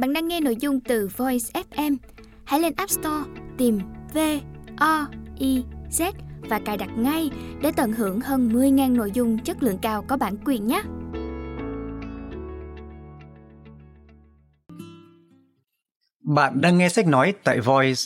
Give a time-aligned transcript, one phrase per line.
[0.00, 1.96] Bạn đang nghe nội dung từ Voice FM.
[2.44, 3.78] Hãy lên App Store tìm
[4.14, 4.18] V
[4.76, 5.06] O
[5.38, 6.12] I Z
[6.48, 7.30] và cài đặt ngay
[7.62, 10.82] để tận hưởng hơn 10.000 nội dung chất lượng cao có bản quyền nhé.
[16.22, 18.02] Bạn đang nghe sách nói tại Voice.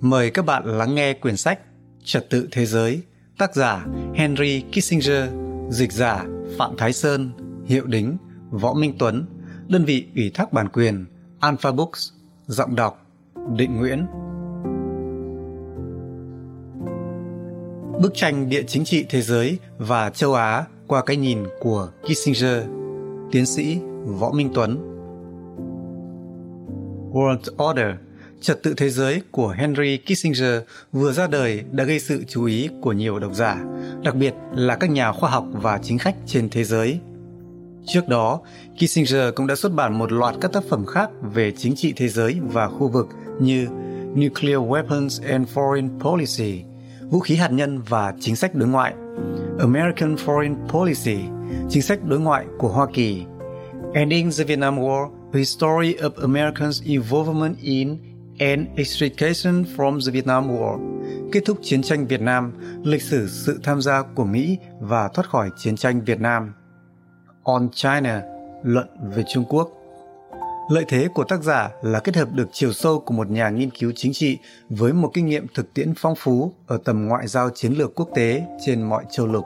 [0.00, 1.60] Mời các bạn lắng nghe quyển sách
[2.04, 3.02] Trật tự thế giới,
[3.38, 5.39] tác giả Henry Kissinger,
[5.70, 6.26] dịch giả
[6.58, 7.30] Phạm Thái Sơn,
[7.64, 8.16] hiệu đính
[8.50, 9.26] Võ Minh Tuấn,
[9.68, 11.06] đơn vị ủy thác bản quyền
[11.40, 12.12] Alpha Books,
[12.46, 13.06] giọng đọc
[13.56, 14.06] Định Nguyễn.
[18.02, 22.64] Bức tranh địa chính trị thế giới và châu Á qua cái nhìn của Kissinger,
[23.32, 24.78] tiến sĩ Võ Minh Tuấn.
[27.12, 27.94] World Order,
[28.40, 30.60] trật tự thế giới của Henry Kissinger
[30.92, 33.64] vừa ra đời đã gây sự chú ý của nhiều độc giả,
[34.02, 37.00] đặc biệt là các nhà khoa học và chính khách trên thế giới.
[37.86, 38.40] Trước đó,
[38.76, 42.08] Kissinger cũng đã xuất bản một loạt các tác phẩm khác về chính trị thế
[42.08, 43.06] giới và khu vực
[43.40, 43.66] như
[44.14, 46.62] Nuclear Weapons and Foreign Policy,
[47.10, 48.94] vũ khí hạt nhân và chính sách đối ngoại,
[49.58, 51.18] American Foreign Policy,
[51.68, 53.22] chính sách đối ngoại của Hoa Kỳ,
[53.94, 57.98] Ending the Vietnam War, The Story of Americans' Involvement in
[58.40, 60.78] and Extrication from the Vietnam War,
[61.32, 62.52] kết thúc chiến tranh Việt Nam,
[62.84, 66.52] lịch sử sự tham gia của Mỹ và thoát khỏi chiến tranh Việt Nam.
[67.44, 68.22] On China,
[68.62, 69.70] luận về Trung Quốc.
[70.70, 73.70] Lợi thế của tác giả là kết hợp được chiều sâu của một nhà nghiên
[73.70, 74.38] cứu chính trị
[74.68, 78.08] với một kinh nghiệm thực tiễn phong phú ở tầm ngoại giao chiến lược quốc
[78.14, 79.44] tế trên mọi châu lục.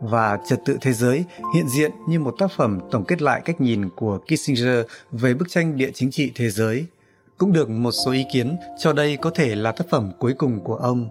[0.00, 3.60] Và trật tự thế giới hiện diện như một tác phẩm tổng kết lại cách
[3.60, 6.86] nhìn của Kissinger về bức tranh địa chính trị thế giới.
[7.38, 10.60] Cũng được một số ý kiến cho đây có thể là tác phẩm cuối cùng
[10.64, 11.08] của ông.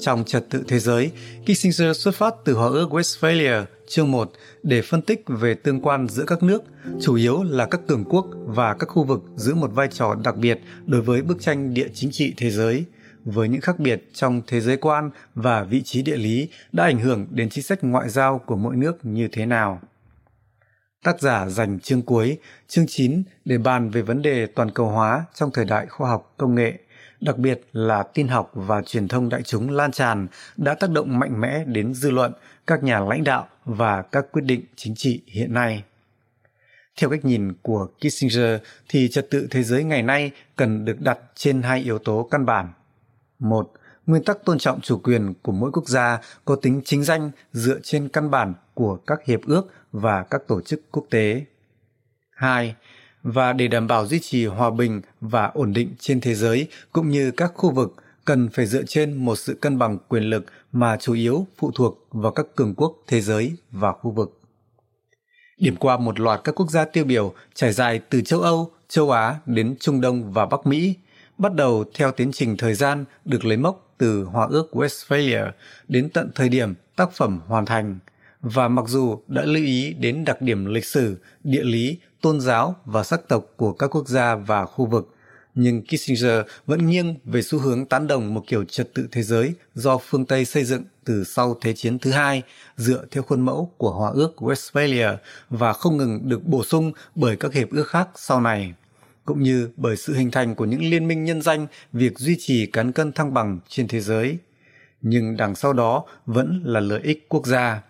[0.00, 1.10] Trong trật tự thế giới,
[1.42, 6.08] Kissinger xuất phát từ Hòa ước Westphalia chương 1 để phân tích về tương quan
[6.08, 6.62] giữa các nước,
[7.00, 10.36] chủ yếu là các cường quốc và các khu vực giữ một vai trò đặc
[10.36, 12.84] biệt đối với bức tranh địa chính trị thế giới,
[13.24, 16.98] với những khác biệt trong thế giới quan và vị trí địa lý đã ảnh
[16.98, 19.80] hưởng đến chính sách ngoại giao của mỗi nước như thế nào.
[21.04, 22.38] Tác giả dành chương cuối,
[22.68, 26.34] chương 9 để bàn về vấn đề toàn cầu hóa trong thời đại khoa học
[26.36, 26.78] công nghệ
[27.20, 30.26] đặc biệt là tin học và truyền thông đại chúng lan tràn
[30.56, 32.32] đã tác động mạnh mẽ đến dư luận,
[32.66, 35.82] các nhà lãnh đạo và các quyết định chính trị hiện nay.
[37.00, 41.18] Theo cách nhìn của Kissinger thì trật tự thế giới ngày nay cần được đặt
[41.34, 42.72] trên hai yếu tố căn bản.
[43.38, 43.72] Một,
[44.06, 47.78] nguyên tắc tôn trọng chủ quyền của mỗi quốc gia có tính chính danh dựa
[47.82, 49.62] trên căn bản của các hiệp ước
[49.92, 51.44] và các tổ chức quốc tế.
[52.30, 52.74] Hai,
[53.22, 57.08] và để đảm bảo duy trì hòa bình và ổn định trên thế giới cũng
[57.08, 57.94] như các khu vực
[58.24, 62.06] cần phải dựa trên một sự cân bằng quyền lực mà chủ yếu phụ thuộc
[62.10, 64.40] vào các cường quốc thế giới và khu vực.
[65.58, 69.10] Điểm qua một loạt các quốc gia tiêu biểu trải dài từ châu Âu, châu
[69.10, 70.94] Á đến Trung Đông và Bắc Mỹ,
[71.38, 75.50] bắt đầu theo tiến trình thời gian được lấy mốc từ Hòa ước Westphalia
[75.88, 77.98] đến tận thời điểm tác phẩm hoàn thành.
[78.42, 82.76] Và mặc dù đã lưu ý đến đặc điểm lịch sử, địa lý tôn giáo
[82.84, 85.14] và sắc tộc của các quốc gia và khu vực,
[85.54, 89.54] nhưng Kissinger vẫn nghiêng về xu hướng tán đồng một kiểu trật tự thế giới
[89.74, 92.42] do phương Tây xây dựng từ sau Thế chiến thứ hai,
[92.76, 95.16] dựa theo khuôn mẫu của Hòa ước Westphalia
[95.50, 98.74] và không ngừng được bổ sung bởi các hiệp ước khác sau này
[99.24, 102.66] cũng như bởi sự hình thành của những liên minh nhân danh việc duy trì
[102.66, 104.38] cán cân thăng bằng trên thế giới.
[105.02, 107.82] Nhưng đằng sau đó vẫn là lợi ích quốc gia.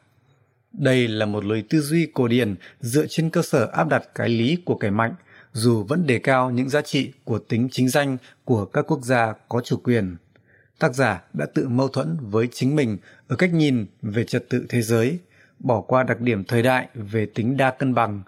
[0.78, 4.28] Đây là một lối tư duy cổ điển dựa trên cơ sở áp đặt cái
[4.28, 5.14] lý của kẻ mạnh,
[5.52, 9.34] dù vẫn đề cao những giá trị của tính chính danh của các quốc gia
[9.48, 10.16] có chủ quyền.
[10.78, 14.66] Tác giả đã tự mâu thuẫn với chính mình ở cách nhìn về trật tự
[14.68, 15.18] thế giới,
[15.58, 18.22] bỏ qua đặc điểm thời đại về tính đa cân bằng.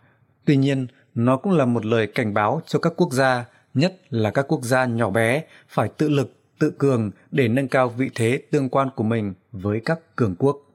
[0.45, 3.45] Tuy nhiên, nó cũng là một lời cảnh báo cho các quốc gia,
[3.75, 7.89] nhất là các quốc gia nhỏ bé, phải tự lực, tự cường để nâng cao
[7.89, 10.70] vị thế tương quan của mình với các cường quốc.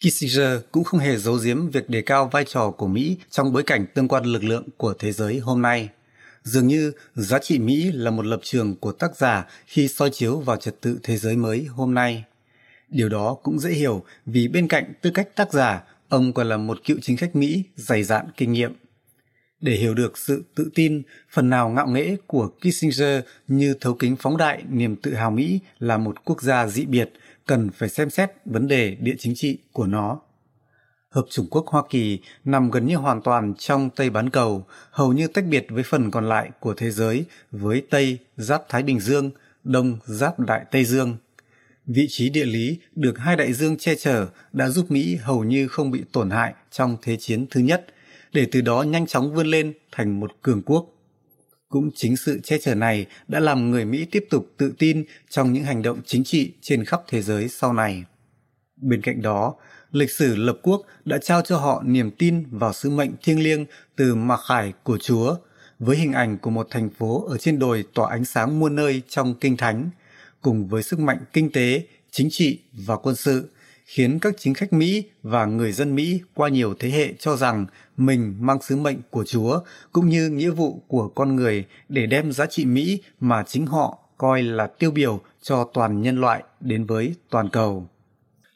[0.00, 3.62] Kissinger cũng không hề giấu giếm việc đề cao vai trò của Mỹ trong bối
[3.62, 5.88] cảnh tương quan lực lượng của thế giới hôm nay.
[6.42, 10.40] Dường như giá trị Mỹ là một lập trường của tác giả khi soi chiếu
[10.40, 12.24] vào trật tự thế giới mới hôm nay.
[12.88, 16.56] Điều đó cũng dễ hiểu vì bên cạnh tư cách tác giả, ông còn là
[16.56, 18.72] một cựu chính khách Mỹ dày dạn kinh nghiệm.
[19.60, 24.16] Để hiểu được sự tự tin, phần nào ngạo nghễ của Kissinger như thấu kính
[24.16, 27.12] phóng đại niềm tự hào Mỹ là một quốc gia dị biệt–
[27.46, 30.20] cần phải xem xét vấn đề địa chính trị của nó.
[31.10, 35.12] Hợp chủng quốc Hoa Kỳ nằm gần như hoàn toàn trong Tây bán cầu, hầu
[35.12, 39.00] như tách biệt với phần còn lại của thế giới với Tây giáp Thái Bình
[39.00, 39.30] Dương,
[39.64, 41.16] Đông giáp Đại Tây Dương.
[41.86, 45.68] Vị trí địa lý được hai đại dương che chở đã giúp Mỹ hầu như
[45.68, 47.86] không bị tổn hại trong Thế chiến thứ nhất,
[48.32, 50.86] để từ đó nhanh chóng vươn lên thành một cường quốc.
[51.74, 55.52] Cũng chính sự che chở này đã làm người Mỹ tiếp tục tự tin trong
[55.52, 58.04] những hành động chính trị trên khắp thế giới sau này.
[58.76, 59.54] Bên cạnh đó,
[59.92, 63.66] lịch sử lập quốc đã trao cho họ niềm tin vào sứ mệnh thiêng liêng
[63.96, 65.36] từ mặc khải của Chúa,
[65.78, 69.02] với hình ảnh của một thành phố ở trên đồi tỏa ánh sáng muôn nơi
[69.08, 69.90] trong kinh thánh,
[70.42, 73.48] cùng với sức mạnh kinh tế, chính trị và quân sự,
[73.84, 77.66] khiến các chính khách Mỹ và người dân Mỹ qua nhiều thế hệ cho rằng
[77.96, 79.60] mình mang sứ mệnh của Chúa
[79.92, 83.98] cũng như nghĩa vụ của con người để đem giá trị Mỹ mà chính họ
[84.18, 87.88] coi là tiêu biểu cho toàn nhân loại đến với toàn cầu.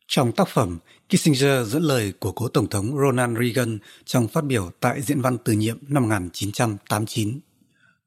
[0.06, 0.78] Trong tác phẩm,
[1.08, 5.36] Kissinger dẫn lời của cố Tổng thống Ronald Reagan trong phát biểu tại Diễn văn
[5.44, 7.40] từ nhiệm năm 1989.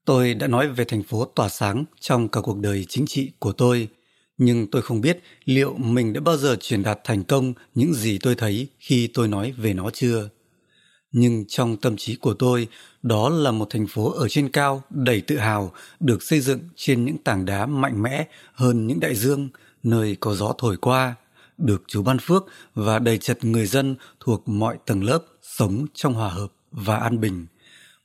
[0.04, 3.52] Tôi đã nói về thành phố tỏa sáng trong cả cuộc đời chính trị của
[3.52, 3.88] tôi,
[4.38, 8.18] nhưng tôi không biết liệu mình đã bao giờ truyền đạt thành công những gì
[8.18, 10.28] tôi thấy khi tôi nói về nó chưa.
[11.12, 12.68] Nhưng trong tâm trí của tôi,
[13.02, 17.04] đó là một thành phố ở trên cao đầy tự hào, được xây dựng trên
[17.04, 19.48] những tảng đá mạnh mẽ hơn những đại dương,
[19.82, 21.14] nơi có gió thổi qua,
[21.58, 26.14] được chú ban phước và đầy chật người dân thuộc mọi tầng lớp sống trong
[26.14, 27.46] hòa hợp và an bình.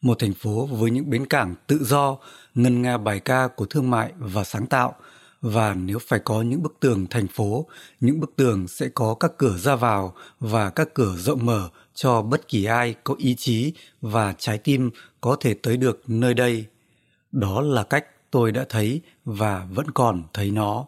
[0.01, 2.17] Một thành phố với những bến cảng tự do,
[2.55, 4.95] ngân nga bài ca của thương mại và sáng tạo.
[5.41, 7.65] Và nếu phải có những bức tường thành phố,
[7.99, 12.21] những bức tường sẽ có các cửa ra vào và các cửa rộng mở cho
[12.21, 14.89] bất kỳ ai có ý chí và trái tim
[15.21, 16.65] có thể tới được nơi đây.
[17.31, 20.85] Đó là cách tôi đã thấy và vẫn còn thấy nó.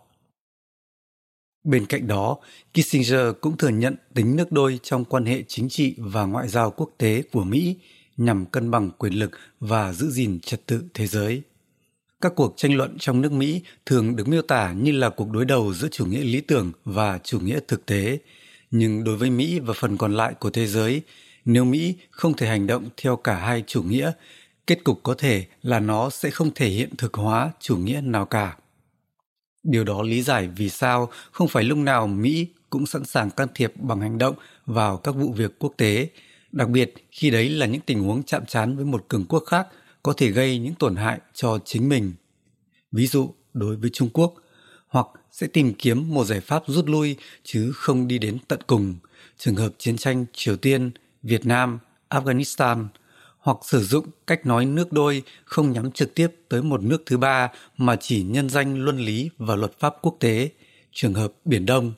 [1.64, 2.38] Bên cạnh đó,
[2.74, 6.72] Kissinger cũng thừa nhận tính nước đôi trong quan hệ chính trị và ngoại giao
[6.72, 7.76] quốc tế của Mỹ
[8.18, 11.42] nhằm cân bằng quyền lực và giữ gìn trật tự thế giới.
[12.22, 15.46] Các cuộc tranh luận trong nước Mỹ thường được miêu tả như là cuộc đối
[15.46, 18.18] đầu giữa chủ nghĩa lý tưởng và chủ nghĩa thực tế.
[18.72, 21.02] Nhưng đối với Mỹ và phần còn lại của thế giới,
[21.46, 24.12] nếu Mỹ không thể hành động theo cả hai chủ nghĩa,
[24.68, 28.26] kết cục có thể là nó sẽ không thể hiện thực hóa chủ nghĩa nào
[28.26, 28.58] cả.
[29.64, 33.48] Điều đó lý giải vì sao không phải lúc nào Mỹ cũng sẵn sàng can
[33.56, 34.36] thiệp bằng hành động
[34.66, 36.10] vào các vụ việc quốc tế,
[36.52, 39.68] đặc biệt khi đấy là những tình huống chạm trán với một cường quốc khác
[40.10, 42.14] có thể gây những tổn hại cho chính mình.
[42.92, 44.34] Ví dụ, đối với Trung Quốc,
[44.88, 48.96] hoặc sẽ tìm kiếm một giải pháp rút lui chứ không đi đến tận cùng,
[49.38, 50.92] trường hợp chiến tranh Triều Tiên,
[51.24, 51.80] Việt Nam,
[52.10, 52.88] Afghanistan–
[53.40, 57.18] hoặc sử dụng cách nói nước đôi không nhắm trực tiếp tới một nước thứ
[57.18, 60.50] ba mà chỉ nhân danh luân lý và luật pháp quốc tế,
[60.92, 61.94] trường hợp Biển Đông.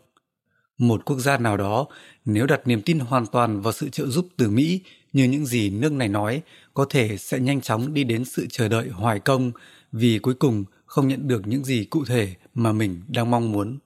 [0.77, 1.87] Một quốc gia nào đó,
[2.25, 4.81] nếu đặt niềm tin hoàn toàn vào sự trợ giúp từ Mỹ
[5.13, 6.41] như những gì nước này nói,
[6.73, 9.51] có thể sẽ nhanh chóng đi đến sự chờ đợi hoài công
[9.91, 13.79] vì cuối cùng không nhận được những gì cụ thể mà mình đang mong muốn.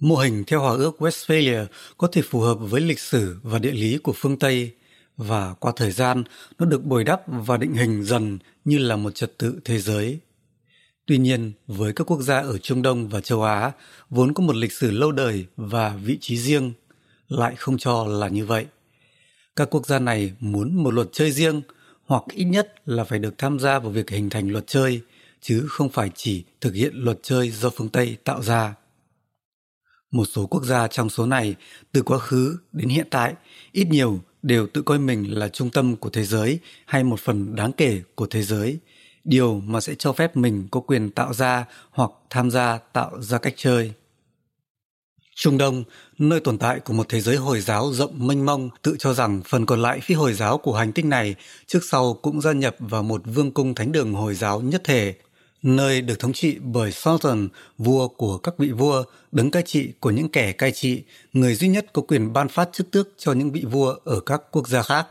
[0.00, 1.66] Mô hình theo Hòa ước Westphalia
[1.98, 4.72] có thể phù hợp với lịch sử và địa lý của phương Tây–
[5.16, 6.24] và qua thời gian
[6.58, 10.18] nó được bồi đắp và định hình dần như là một trật tự thế giới.
[11.06, 13.72] Tuy nhiên, với các quốc gia ở Trung Đông và châu Á
[14.10, 16.72] vốn có một lịch sử lâu đời và vị trí riêng,
[17.28, 18.66] lại không cho là như vậy.
[19.56, 21.62] Các quốc gia này muốn một luật chơi riêng
[22.06, 25.00] hoặc ít nhất là phải được tham gia vào việc hình thành luật chơi,
[25.40, 28.74] chứ không phải chỉ thực hiện luật chơi do phương Tây tạo ra.
[30.10, 31.54] Một số quốc gia trong số này,
[31.92, 33.34] từ quá khứ đến hiện tại,
[33.72, 37.54] ít nhiều đều tự coi mình là trung tâm của thế giới hay một phần
[37.54, 38.78] đáng kể của thế giới
[39.24, 43.38] điều mà sẽ cho phép mình có quyền tạo ra hoặc tham gia tạo ra
[43.38, 43.92] cách chơi
[45.34, 45.84] Trung Đông,
[46.18, 49.42] nơi tồn tại của một thế giới Hồi giáo rộng mênh mông, tự cho rằng
[49.48, 51.34] phần còn lại phi Hồi giáo của hành tinh này
[51.66, 55.14] trước sau cũng gia nhập vào một vương cung thánh đường Hồi giáo nhất thể
[55.62, 57.48] nơi được thống trị bởi Sultan,
[57.78, 61.68] vua của các vị vua, đứng cai trị của những kẻ cai trị, người duy
[61.68, 64.82] nhất có quyền ban phát chức tước cho những vị vua ở các quốc gia
[64.82, 65.06] khác.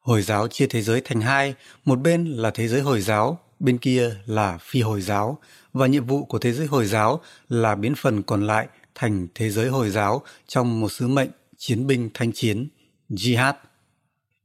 [0.00, 3.78] Hồi giáo chia thế giới thành hai, một bên là thế giới Hồi giáo, bên
[3.78, 5.38] kia là phi Hồi giáo,
[5.72, 8.66] và nhiệm vụ của thế giới Hồi giáo là biến phần còn lại
[8.98, 12.68] thành thế giới Hồi giáo trong một sứ mệnh chiến binh thanh chiến,
[13.10, 13.54] jihad.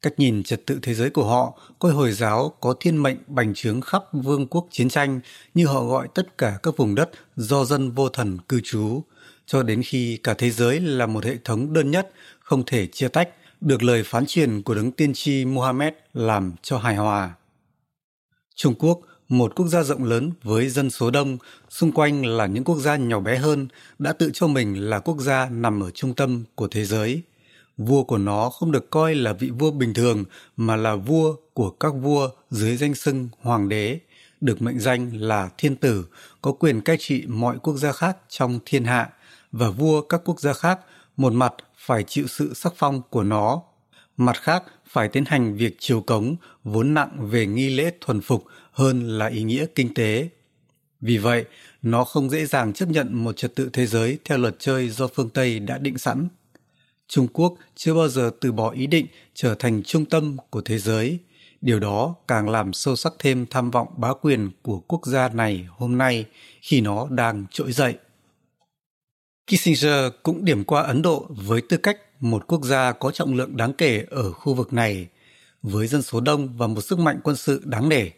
[0.02, 3.54] Cách nhìn trật tự thế giới của họ coi Hồi giáo có thiên mệnh bành
[3.54, 5.20] trướng khắp vương quốc chiến tranh
[5.54, 9.04] như họ gọi tất cả các vùng đất do dân vô thần cư trú,
[9.46, 13.08] cho đến khi cả thế giới là một hệ thống đơn nhất, không thể chia
[13.08, 13.30] tách,
[13.62, 17.34] được lời phán truyền của đấng tiên tri Muhammad làm cho hài hòa.
[18.56, 21.38] Trung Quốc, một quốc gia rộng lớn với dân số đông,
[21.70, 23.68] xung quanh là những quốc gia nhỏ bé hơn,
[24.00, 27.22] đã tự cho mình là quốc gia nằm ở trung tâm của thế giới–
[27.78, 30.24] vua của nó không được coi là vị vua bình thường
[30.58, 34.00] mà là vua của các vua dưới danh xưng hoàng đế,
[34.42, 36.06] được mệnh danh là thiên tử,
[36.42, 39.10] có quyền cai trị mọi quốc gia khác trong thiên hạ
[39.52, 40.80] và vua các quốc gia khác
[41.18, 43.62] một mặt phải chịu sự sắc phong của nó,
[44.18, 44.64] mặt khác
[44.94, 49.26] phải tiến hành việc chiều cống vốn nặng về nghi lễ thuần phục hơn là
[49.28, 50.30] ý nghĩa kinh tế.
[51.02, 51.46] Vì vậy,
[51.82, 55.08] nó không dễ dàng chấp nhận một trật tự thế giới theo luật chơi do
[55.08, 56.28] phương Tây đã định sẵn.
[57.08, 60.80] Trung Quốc chưa bao giờ từ bỏ ý định trở thành trung tâm của thế
[60.80, 61.20] giới.
[61.62, 65.68] Điều đó càng làm sâu sắc thêm tham vọng bá quyền của quốc gia này
[65.70, 66.26] hôm nay
[66.62, 67.96] khi nó đang trỗi dậy.
[69.48, 73.58] Kissinger cũng điểm qua Ấn Độ với tư cách một quốc gia có trọng lượng
[73.58, 75.08] đáng kể ở khu vực này,
[75.62, 78.10] với dân số đông và một sức mạnh quân sự đáng nể.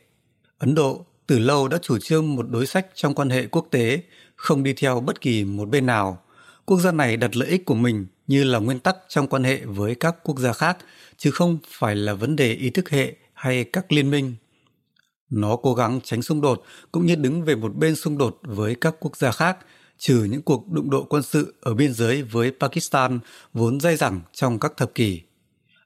[0.57, 4.01] Ấn Độ từ lâu đã chủ trương một đối sách trong quan hệ quốc tế,
[4.35, 6.21] không đi theo bất kỳ một bên nào.
[6.65, 9.65] Quốc gia này đặt lợi ích của mình như là nguyên tắc trong quan hệ
[9.65, 10.77] với các quốc gia khác,
[11.17, 14.35] chứ không phải là vấn đề ý thức hệ hay các liên minh.
[15.29, 18.75] Nó cố gắng tránh xung đột cũng như đứng về một bên xung đột với
[18.75, 19.57] các quốc gia khác,
[19.97, 23.19] trừ những cuộc đụng độ quân sự ở biên giới với Pakistan
[23.53, 25.21] vốn dai dẳng trong các thập kỷ.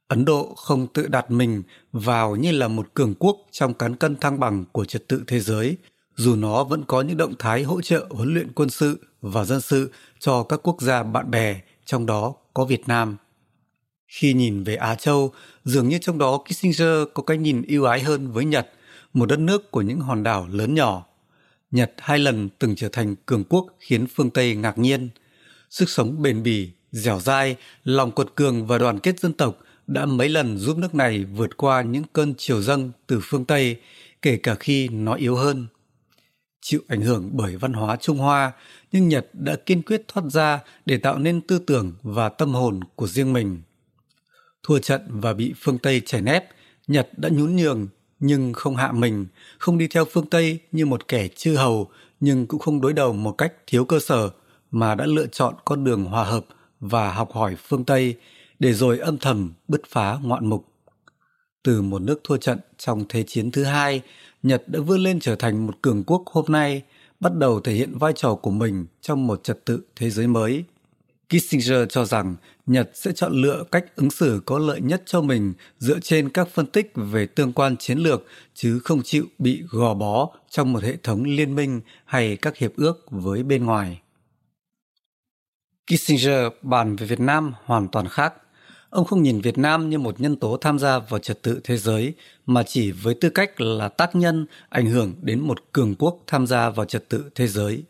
[0.07, 4.15] Ấn Độ không tự đặt mình vào như là một cường quốc trong cán cân
[4.15, 5.77] thăng bằng của trật tự thế giới,
[6.15, 9.61] dù nó vẫn có những động thái hỗ trợ huấn luyện quân sự và dân
[9.61, 13.17] sự cho các quốc gia bạn bè, trong đó có Việt Nam.
[14.07, 15.31] Khi nhìn về Á Châu,
[15.65, 18.69] dường như trong đó Kissinger có cái nhìn ưu ái hơn với Nhật,
[19.13, 21.05] một đất nước của những hòn đảo lớn nhỏ.
[21.71, 25.09] Nhật hai lần từng trở thành cường quốc khiến phương Tây ngạc nhiên.
[25.69, 29.57] Sức sống bền bỉ, dẻo dai, lòng quật cường và đoàn kết dân tộc
[29.87, 33.81] đã mấy lần giúp nước này vượt qua những cơn chiều dâng từ phương Tây,
[34.21, 35.67] kể cả khi nó yếu hơn.
[36.61, 38.51] Chịu ảnh hưởng bởi văn hóa Trung Hoa,
[38.91, 42.79] nhưng Nhật đã kiên quyết thoát ra để tạo nên tư tưởng và tâm hồn
[42.95, 43.61] của riêng mình.
[44.63, 46.45] Thua trận và bị phương Tây chèn ép,
[46.87, 47.87] Nhật đã nhún nhường
[48.19, 49.25] nhưng không hạ mình,
[49.57, 53.13] không đi theo phương Tây như một kẻ chư hầu nhưng cũng không đối đầu
[53.13, 54.29] một cách thiếu cơ sở
[54.71, 56.45] mà đã lựa chọn con đường hòa hợp
[56.79, 58.15] và học hỏi phương Tây
[58.59, 60.65] để rồi âm thầm bứt phá ngoạn mục.
[61.63, 64.01] Từ một nước thua trận trong Thế chiến thứ hai,
[64.43, 66.83] Nhật đã vươn lên trở thành một cường quốc hôm nay,
[67.19, 70.63] bắt đầu thể hiện vai trò của mình trong một trật tự thế giới mới.
[71.29, 72.35] Kissinger cho rằng
[72.69, 76.47] Nhật sẽ chọn lựa cách ứng xử có lợi nhất cho mình dựa trên các
[76.53, 80.83] phân tích về tương quan chiến lược chứ không chịu bị gò bó trong một
[80.83, 84.01] hệ thống liên minh hay các hiệp ước với bên ngoài.
[85.87, 88.33] Kissinger bàn về Việt Nam hoàn toàn khác.
[88.89, 91.77] Ông không nhìn Việt Nam như một nhân tố tham gia vào trật tự thế
[91.77, 92.13] giới,
[92.45, 96.47] mà chỉ với tư cách là tác nhân ảnh hưởng đến một cường quốc tham
[96.47, 97.83] gia vào trật tự thế giới.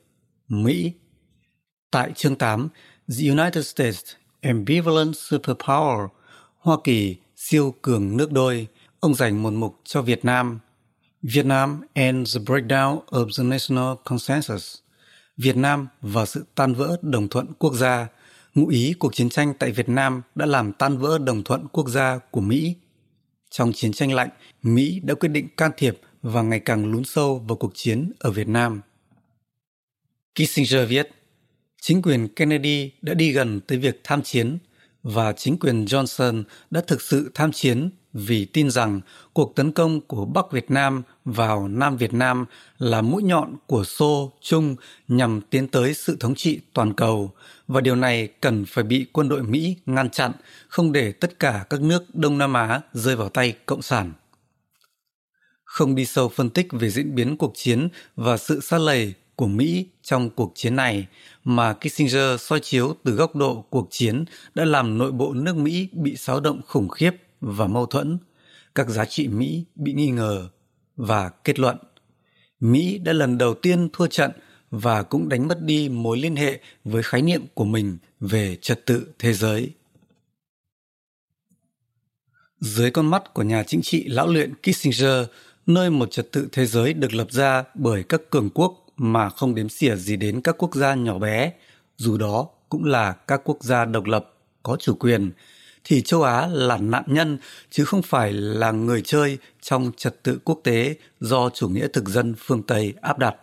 [0.47, 0.93] Mỹ
[1.91, 2.69] Tại chương 8,
[3.09, 3.99] The United States
[4.41, 6.07] Ambivalent Superpower,
[6.57, 8.67] Hoa Kỳ siêu cường nước đôi,
[8.99, 10.59] ông dành một mục cho Việt Nam.
[11.21, 14.75] Việt Nam and the Breakdown of the National Consensus–
[15.41, 18.07] Việt Nam và sự tan vỡ đồng thuận quốc gia.
[18.55, 21.89] Ngụ ý cuộc chiến tranh tại Việt Nam đã làm tan vỡ đồng thuận quốc
[21.89, 22.75] gia của Mỹ.
[23.49, 24.29] Trong chiến tranh lạnh,
[24.61, 28.31] Mỹ đã quyết định can thiệp và ngày càng lún sâu vào cuộc chiến ở
[28.31, 28.81] Việt Nam.
[30.35, 31.09] Kissinger viết,
[31.81, 34.57] chính quyền Kennedy đã đi gần tới việc tham chiến
[35.03, 39.01] và chính quyền Johnson đã thực sự tham chiến vì tin rằng
[39.33, 42.45] cuộc tấn công của Bắc Việt Nam vào Nam Việt Nam
[42.77, 44.75] là mũi nhọn của Xô Trung
[45.07, 47.31] nhằm tiến tới sự thống trị toàn cầu
[47.67, 50.31] và điều này cần phải bị quân đội Mỹ ngăn chặn,
[50.67, 54.13] không để tất cả các nước Đông Nam Á rơi vào tay Cộng sản.
[55.63, 59.47] Không đi sâu phân tích về diễn biến cuộc chiến và sự xa lầy của
[59.47, 61.07] Mỹ trong cuộc chiến này,
[61.43, 65.89] mà Kissinger soi chiếu từ góc độ cuộc chiến đã làm nội bộ nước Mỹ
[65.91, 68.17] bị xáo động khủng khiếp và mâu thuẫn,
[68.75, 70.49] các giá trị Mỹ bị nghi ngờ
[70.95, 71.77] và kết luận
[72.59, 74.31] Mỹ đã lần đầu tiên thua trận
[74.71, 78.85] và cũng đánh mất đi mối liên hệ với khái niệm của mình về trật
[78.85, 79.69] tự thế giới.
[82.59, 85.25] Dưới con mắt của nhà chính trị lão luyện Kissinger,
[85.65, 89.55] nơi một trật tự thế giới được lập ra bởi các cường quốc mà không
[89.55, 91.53] đếm xỉa gì đến các quốc gia nhỏ bé,
[91.97, 95.31] dù đó cũng là các quốc gia độc lập, có chủ quyền,
[95.83, 97.37] thì châu Á là nạn nhân
[97.69, 102.09] chứ không phải là người chơi trong trật tự quốc tế do chủ nghĩa thực
[102.09, 103.35] dân phương Tây áp đặt.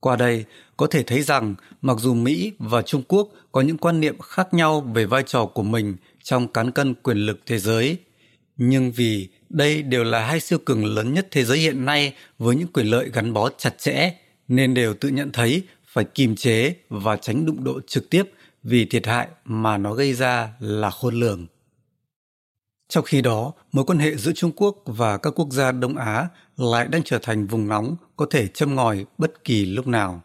[0.00, 0.44] Qua đây,
[0.76, 4.54] có thể thấy rằng mặc dù Mỹ và Trung Quốc có những quan niệm khác
[4.54, 7.98] nhau về vai trò của mình trong cán cân quyền lực thế giới,
[8.56, 12.56] nhưng vì đây đều là hai siêu cường lớn nhất thế giới hiện nay với
[12.56, 14.14] những quyền lợi gắn bó chặt chẽ,
[14.48, 18.22] nên đều tự nhận thấy phải kiềm chế và tránh đụng độ trực tiếp
[18.62, 21.46] vì thiệt hại mà nó gây ra là khôn lường.
[22.88, 26.28] Trong khi đó, mối quan hệ giữa Trung Quốc và các quốc gia Đông Á
[26.56, 30.22] lại đang trở thành vùng nóng có thể châm ngòi bất kỳ lúc nào.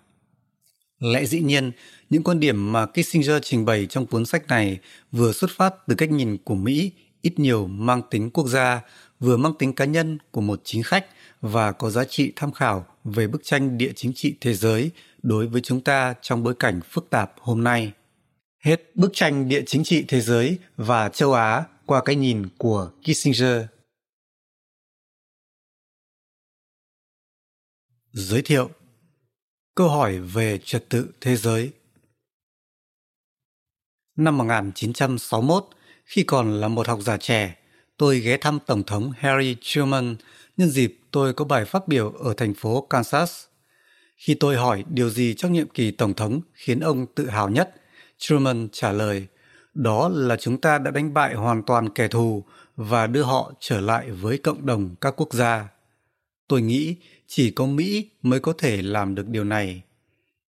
[1.00, 1.72] Lẽ dĩ nhiên,
[2.10, 4.80] những quan điểm mà Kissinger trình bày trong cuốn sách này
[5.12, 8.82] vừa xuất phát từ cách nhìn của Mỹ ít nhiều mang tính quốc gia,
[9.24, 11.06] vừa mang tính cá nhân của một chính khách
[11.42, 15.48] và có giá trị tham khảo về bức tranh địa chính trị thế giới đối
[15.48, 17.92] với chúng ta trong bối cảnh phức tạp hôm nay.
[18.64, 22.92] Hết bức tranh địa chính trị thế giới và châu Á qua cái nhìn của
[23.04, 23.66] Kissinger.
[28.12, 28.70] Giới thiệu
[29.76, 31.72] Câu hỏi về trật tự thế giới
[34.16, 35.68] Năm 1961,
[36.06, 37.56] khi còn là một học giả trẻ,
[37.98, 40.16] tôi ghé thăm Tổng thống Harry Truman
[40.58, 43.46] nhân dịp tôi có bài phát biểu ở thành phố Kansas.
[44.16, 47.76] Khi tôi hỏi điều gì trong nhiệm kỳ Tổng thống khiến ông tự hào nhất,
[48.18, 49.28] Truman trả lời,
[49.74, 52.44] đó là chúng ta đã đánh bại hoàn toàn kẻ thù
[52.76, 55.68] và đưa họ trở lại với cộng đồng các quốc gia.
[56.48, 56.96] Tôi nghĩ
[57.28, 59.82] chỉ có Mỹ mới có thể làm được điều này.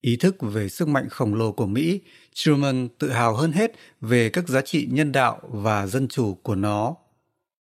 [0.01, 2.01] Ý thức về sức mạnh khổng lồ của Mỹ,
[2.35, 6.55] Truman tự hào hơn hết về các giá trị nhân đạo và dân chủ của
[6.55, 6.97] nó.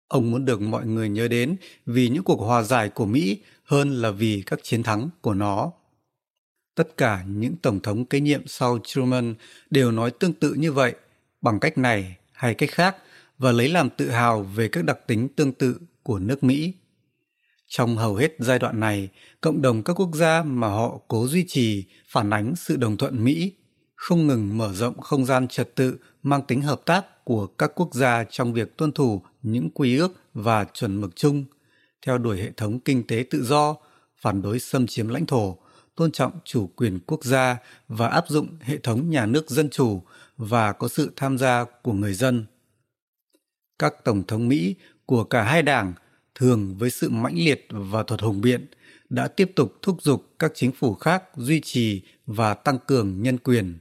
[0.09, 1.57] Ông muốn được mọi người nhớ đến
[1.87, 5.73] vì những cuộc hòa giải của Mỹ hơn là vì các chiến thắng của nó.
[6.75, 9.35] Tất cả những tổng thống kế nhiệm sau Truman
[9.71, 10.95] đều nói tương tự như vậy,
[11.41, 12.97] bằng cách này hay cách khác
[13.39, 16.75] và lấy làm tự hào về các đặc tính tương tự của nước Mỹ.
[17.67, 19.09] Trong hầu hết giai đoạn này,
[19.41, 23.25] cộng đồng các quốc gia mà họ cố duy trì phản ánh sự đồng thuận
[23.25, 23.53] Mỹ,
[23.95, 27.95] không ngừng mở rộng không gian trật tự mang tính hợp tác của các quốc
[27.95, 31.45] gia trong việc tuân thủ những quy ước và chuẩn mực chung,
[32.07, 33.77] theo đuổi hệ thống kinh tế tự do,
[34.17, 35.59] phản đối xâm chiếm lãnh thổ,
[35.97, 37.59] tôn trọng chủ quyền quốc gia
[37.89, 40.03] và áp dụng hệ thống nhà nước dân chủ
[40.37, 42.47] và có sự tham gia của người dân.
[43.79, 44.75] Các tổng thống Mỹ
[45.07, 45.93] của cả hai đảng
[46.35, 48.67] thường với sự mãnh liệt và thuật hùng biện
[49.11, 53.39] đã tiếp tục thúc giục các chính phủ khác duy trì và tăng cường nhân
[53.39, 53.79] quyền.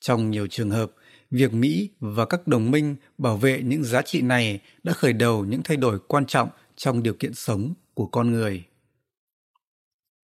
[0.00, 0.92] Trong nhiều trường hợp,
[1.32, 5.44] việc Mỹ và các đồng minh bảo vệ những giá trị này đã khởi đầu
[5.44, 8.64] những thay đổi quan trọng trong điều kiện sống của con người.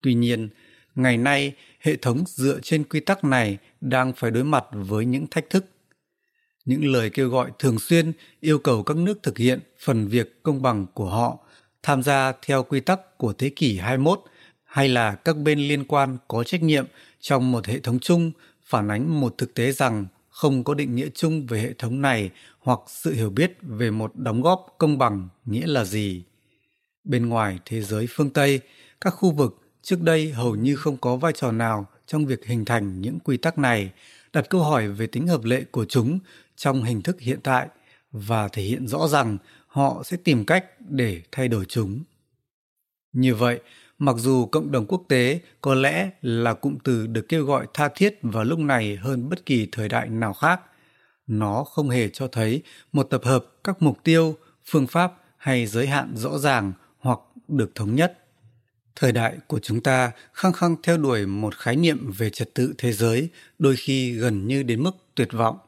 [0.02, 0.48] Tuy nhiên,
[0.94, 5.26] ngày nay hệ thống dựa trên quy tắc này đang phải đối mặt với những
[5.26, 5.64] thách thức
[6.68, 10.62] những lời kêu gọi thường xuyên yêu cầu các nước thực hiện phần việc công
[10.62, 11.38] bằng của họ,
[11.82, 14.20] tham gia theo quy tắc của thế kỷ 21
[14.64, 16.86] hay là các bên liên quan có trách nhiệm
[17.20, 18.32] trong một hệ thống chung
[18.64, 20.06] phản ánh một thực tế rằng
[20.38, 24.16] không có định nghĩa chung về hệ thống này hoặc sự hiểu biết về một
[24.16, 26.22] đóng góp công bằng nghĩa là gì.
[27.04, 28.60] Bên ngoài thế giới phương Tây,
[29.00, 32.64] các khu vực trước đây hầu như không có vai trò nào trong việc hình
[32.64, 33.90] thành những quy tắc này,
[34.32, 36.18] đặt câu hỏi về tính hợp lệ của chúng
[36.56, 37.68] trong hình thức hiện tại
[38.12, 42.02] và thể hiện rõ rằng họ sẽ tìm cách để thay đổi chúng.
[43.12, 43.60] Như vậy,
[43.98, 47.88] mặc dù cộng đồng quốc tế có lẽ là cụm từ được kêu gọi tha
[47.94, 50.60] thiết vào lúc này hơn bất kỳ thời đại nào khác,
[51.26, 55.86] nó không hề cho thấy một tập hợp các mục tiêu, phương pháp hay giới
[55.86, 58.18] hạn rõ ràng hoặc được thống nhất.
[58.96, 62.74] Thời đại của chúng ta khăng khăng theo đuổi một khái niệm về trật tự
[62.78, 65.58] thế giới, đôi khi gần như đến mức tuyệt vọng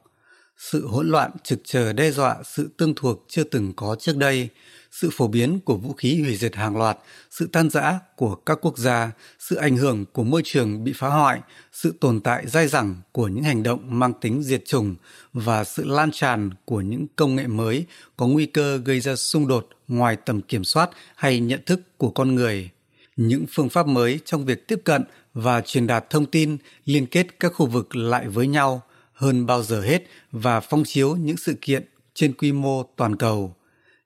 [0.61, 4.49] sự hỗn loạn trực chờ đe dọa sự tương thuộc chưa từng có trước đây,
[4.90, 6.99] sự phổ biến của vũ khí hủy diệt hàng loạt,
[7.31, 11.09] sự tan rã của các quốc gia, sự ảnh hưởng của môi trường bị phá
[11.09, 11.40] hoại,
[11.73, 14.96] sự tồn tại dai dẳng của những hành động mang tính diệt chủng
[15.33, 19.49] và sự lan tràn của những công nghệ mới có nguy cơ gây ra xung
[19.49, 22.70] đột ngoài tầm kiểm soát hay nhận thức của con người.
[23.16, 27.40] Những phương pháp mới trong việc tiếp cận và truyền đạt thông tin liên kết
[27.40, 28.83] các khu vực lại với nhau–
[29.20, 30.02] hơn bao giờ hết
[30.33, 33.54] và phong chiếu những sự kiện trên quy mô toàn cầu.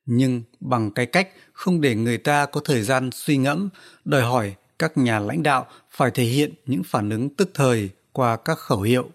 [0.06, 3.68] Nhưng bằng cái cách không để người ta có thời gian suy ngẫm,
[4.04, 8.36] đòi hỏi các nhà lãnh đạo phải thể hiện những phản ứng tức thời qua
[8.36, 9.10] các khẩu hiệu.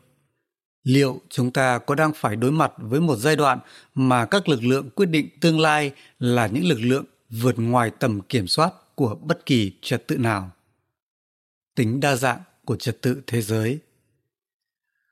[0.83, 3.59] Liệu chúng ta có đang phải đối mặt với một giai đoạn
[3.95, 8.21] mà các lực lượng quyết định tương lai là những lực lượng vượt ngoài tầm
[8.21, 10.51] kiểm soát của bất kỳ trật tự nào?
[11.75, 13.79] Tính đa dạng của trật tự thế giới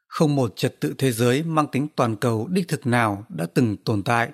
[0.08, 3.78] không một trật tự thế giới mang tính toàn cầu đích thực nào đã từng
[3.78, 4.30] tồn tại.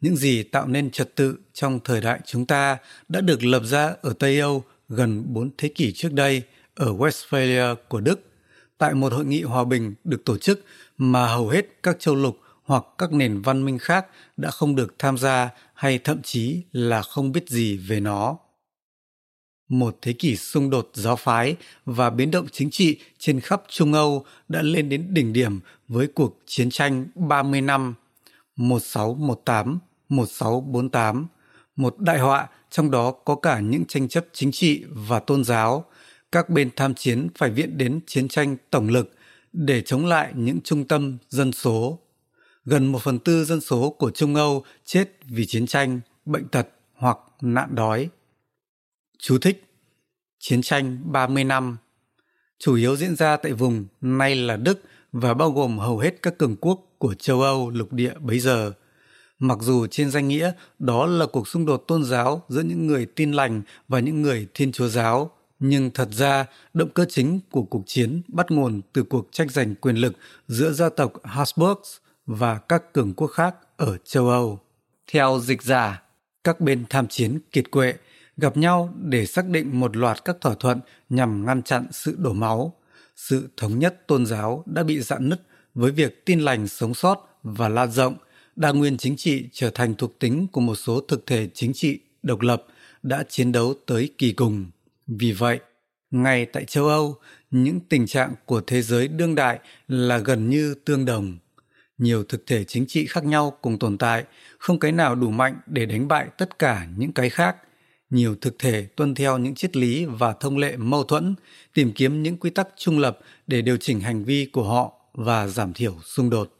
[0.00, 3.94] Những gì tạo nên trật tự trong thời đại chúng ta đã được lập ra
[4.02, 6.42] ở Tây Âu gần bốn thế kỷ trước đây
[6.74, 8.20] ở Westphalia của Đức
[8.78, 10.64] tại một hội nghị hòa bình được tổ chức
[10.98, 14.94] mà hầu hết các châu lục hoặc các nền văn minh khác đã không được
[14.98, 18.38] tham gia hay thậm chí là không biết gì về nó
[19.70, 23.92] một thế kỷ xung đột giáo phái và biến động chính trị trên khắp Trung
[23.92, 27.94] Âu đã lên đến đỉnh điểm với cuộc chiến tranh 30 năm
[28.56, 29.78] 1618
[30.10, 31.26] 1648,
[31.76, 35.84] một đại họa trong đó có cả những tranh chấp chính trị và tôn giáo.
[36.32, 39.12] Các bên tham chiến phải viện đến chiến tranh tổng lực
[39.52, 41.98] để chống lại những trung tâm dân số.
[42.64, 46.66] Gần một phần tư dân số của Trung Âu chết vì chiến tranh, bệnh tật
[46.94, 48.08] hoặc nạn đói.
[49.20, 49.64] Chú thích
[50.38, 51.76] Chiến tranh 30 năm
[52.58, 54.80] chủ yếu diễn ra tại vùng nay là Đức
[55.12, 58.72] và bao gồm hầu hết các cường quốc của châu Âu lục địa bấy giờ.
[59.38, 63.06] Mặc dù trên danh nghĩa đó là cuộc xung đột tôn giáo giữa những người
[63.06, 67.62] tin lành và những người thiên chúa giáo, nhưng thật ra động cơ chính của
[67.62, 70.12] cuộc chiến bắt nguồn từ cuộc tranh giành quyền lực
[70.48, 71.80] giữa gia tộc Habsburg
[72.26, 74.60] và các cường quốc khác ở châu Âu.
[75.12, 76.02] Theo dịch giả,
[76.44, 77.94] các bên tham chiến kiệt quệ
[78.40, 82.32] gặp nhau để xác định một loạt các thỏa thuận nhằm ngăn chặn sự đổ
[82.32, 82.74] máu.
[83.16, 85.42] Sự thống nhất tôn giáo đã bị dạn nứt
[85.74, 88.14] với việc tin lành sống sót và lan rộng,
[88.56, 92.00] đa nguyên chính trị trở thành thuộc tính của một số thực thể chính trị
[92.22, 92.66] độc lập
[93.02, 94.70] đã chiến đấu tới kỳ cùng.
[95.06, 95.60] Vì vậy,
[96.10, 97.16] ngay tại châu Âu,
[97.50, 101.38] những tình trạng của thế giới đương đại là gần như tương đồng.
[101.98, 104.24] Nhiều thực thể chính trị khác nhau cùng tồn tại,
[104.58, 107.56] không cái nào đủ mạnh để đánh bại tất cả những cái khác–
[108.10, 111.34] nhiều thực thể tuân theo những triết lý và thông lệ mâu thuẫn,
[111.74, 115.46] tìm kiếm những quy tắc trung lập để điều chỉnh hành vi của họ và
[115.46, 116.56] giảm thiểu xung đột.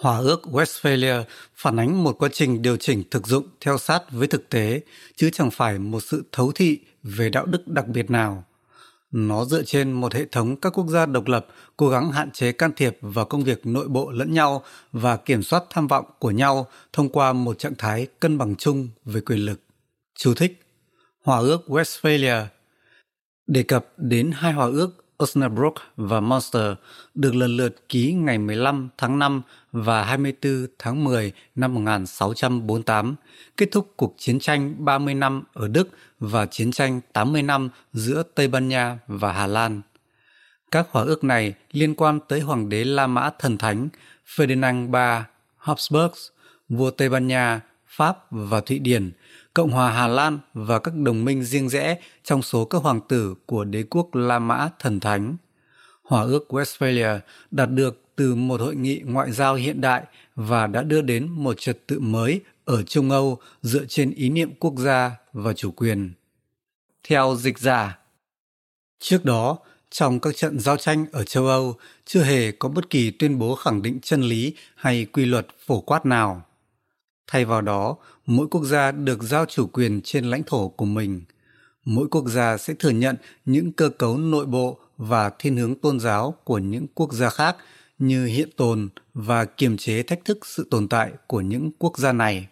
[0.00, 4.26] Hòa ước Westphalia phản ánh một quá trình điều chỉnh thực dụng theo sát với
[4.26, 4.80] thực tế,
[5.16, 8.44] chứ chẳng phải một sự thấu thị về đạo đức đặc biệt nào.
[9.10, 12.52] Nó dựa trên một hệ thống các quốc gia độc lập cố gắng hạn chế
[12.52, 14.62] can thiệp vào công việc nội bộ lẫn nhau
[14.92, 18.88] và kiểm soát tham vọng của nhau thông qua một trạng thái cân bằng chung
[19.04, 19.60] về quyền lực.
[20.18, 20.62] Chú thích
[21.24, 22.44] Hòa ước Westphalia
[23.46, 26.72] đề cập đến hai hòa ước Osnabrück và Monster
[27.14, 33.14] được lần lượt ký ngày 15 tháng 5 và 24 tháng 10 năm 1648,
[33.56, 35.88] kết thúc cuộc chiến tranh 30 năm ở Đức
[36.20, 39.82] và chiến tranh 80 năm giữa Tây Ban Nha và Hà Lan.
[40.70, 43.88] Các hòa ước này liên quan tới Hoàng đế La Mã Thần Thánh
[44.36, 45.24] Ferdinand III
[45.56, 46.12] Habsburg,
[46.68, 49.12] vua Tây Ban Nha, Pháp và Thụy Điển–
[49.56, 53.34] Cộng hòa Hà Lan và các đồng minh riêng rẽ trong số các hoàng tử
[53.46, 55.36] của đế quốc La Mã thần thánh.
[56.02, 57.18] Hòa ước Westphalia
[57.50, 60.02] đạt được từ một hội nghị ngoại giao hiện đại
[60.34, 64.50] và đã đưa đến một trật tự mới ở Trung Âu dựa trên ý niệm
[64.58, 66.12] quốc gia và chủ quyền.
[67.08, 67.98] Theo dịch giả,
[69.00, 69.58] trước đó,
[69.90, 73.54] trong các trận giao tranh ở châu Âu, chưa hề có bất kỳ tuyên bố
[73.54, 76.42] khẳng định chân lý hay quy luật phổ quát nào.
[77.26, 81.22] Thay vào đó, mỗi quốc gia được giao chủ quyền trên lãnh thổ của mình.
[81.84, 86.00] Mỗi quốc gia sẽ thừa nhận những cơ cấu nội bộ và thiên hướng tôn
[86.00, 87.56] giáo của những quốc gia khác
[87.98, 92.12] như hiện tồn và kiềm chế thách thức sự tồn tại của những quốc gia
[92.12, 92.46] này.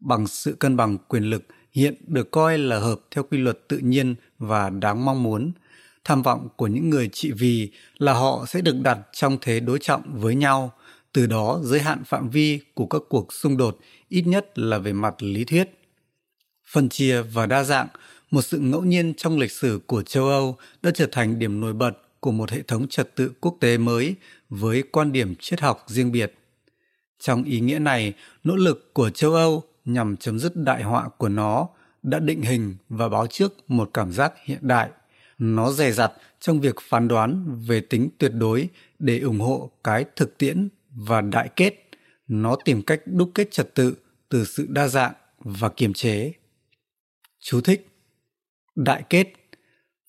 [0.00, 1.42] Bằng sự cân bằng quyền lực
[1.72, 5.52] hiện được coi là hợp theo quy luật tự nhiên và đáng mong muốn,
[6.04, 9.78] tham vọng của những người trị vì là họ sẽ được đặt trong thế đối
[9.78, 10.72] trọng với nhau,
[11.12, 14.92] từ đó giới hạn phạm vi của các cuộc xung đột ít nhất là về
[14.92, 15.68] mặt lý thuyết.
[16.66, 17.88] Phân chia và đa dạng,
[18.30, 21.72] một sự ngẫu nhiên trong lịch sử của châu Âu đã trở thành điểm nổi
[21.72, 24.14] bật của một hệ thống trật tự quốc tế mới
[24.48, 26.34] với quan điểm triết học riêng biệt.
[27.20, 28.12] Trong ý nghĩa này,
[28.44, 31.68] nỗ lực của châu Âu nhằm chấm dứt đại họa của nó
[32.02, 34.90] đã định hình và báo trước một cảm giác hiện đại.
[35.38, 40.04] Nó dè dặt trong việc phán đoán về tính tuyệt đối để ủng hộ cái
[40.16, 41.74] thực tiễn và đại kết.
[42.28, 43.94] Nó tìm cách đúc kết trật tự
[44.28, 46.32] từ sự đa dạng và kiềm chế.
[47.40, 47.88] Chú thích
[48.74, 49.32] Đại kết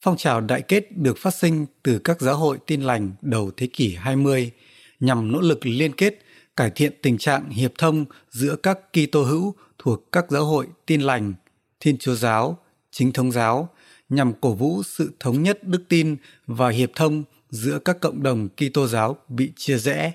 [0.01, 3.67] Phong trào đại kết được phát sinh từ các giáo hội tin lành đầu thế
[3.73, 4.51] kỷ 20
[4.99, 6.19] nhằm nỗ lực liên kết
[6.57, 11.01] cải thiện tình trạng hiệp thông giữa các Kitô hữu thuộc các giáo hội tin
[11.01, 11.33] lành,
[11.79, 12.57] Thiên Chúa giáo,
[12.91, 13.69] Chính thống giáo
[14.09, 16.15] nhằm cổ vũ sự thống nhất đức tin
[16.47, 20.13] và hiệp thông giữa các cộng đồng Kitô giáo bị chia rẽ.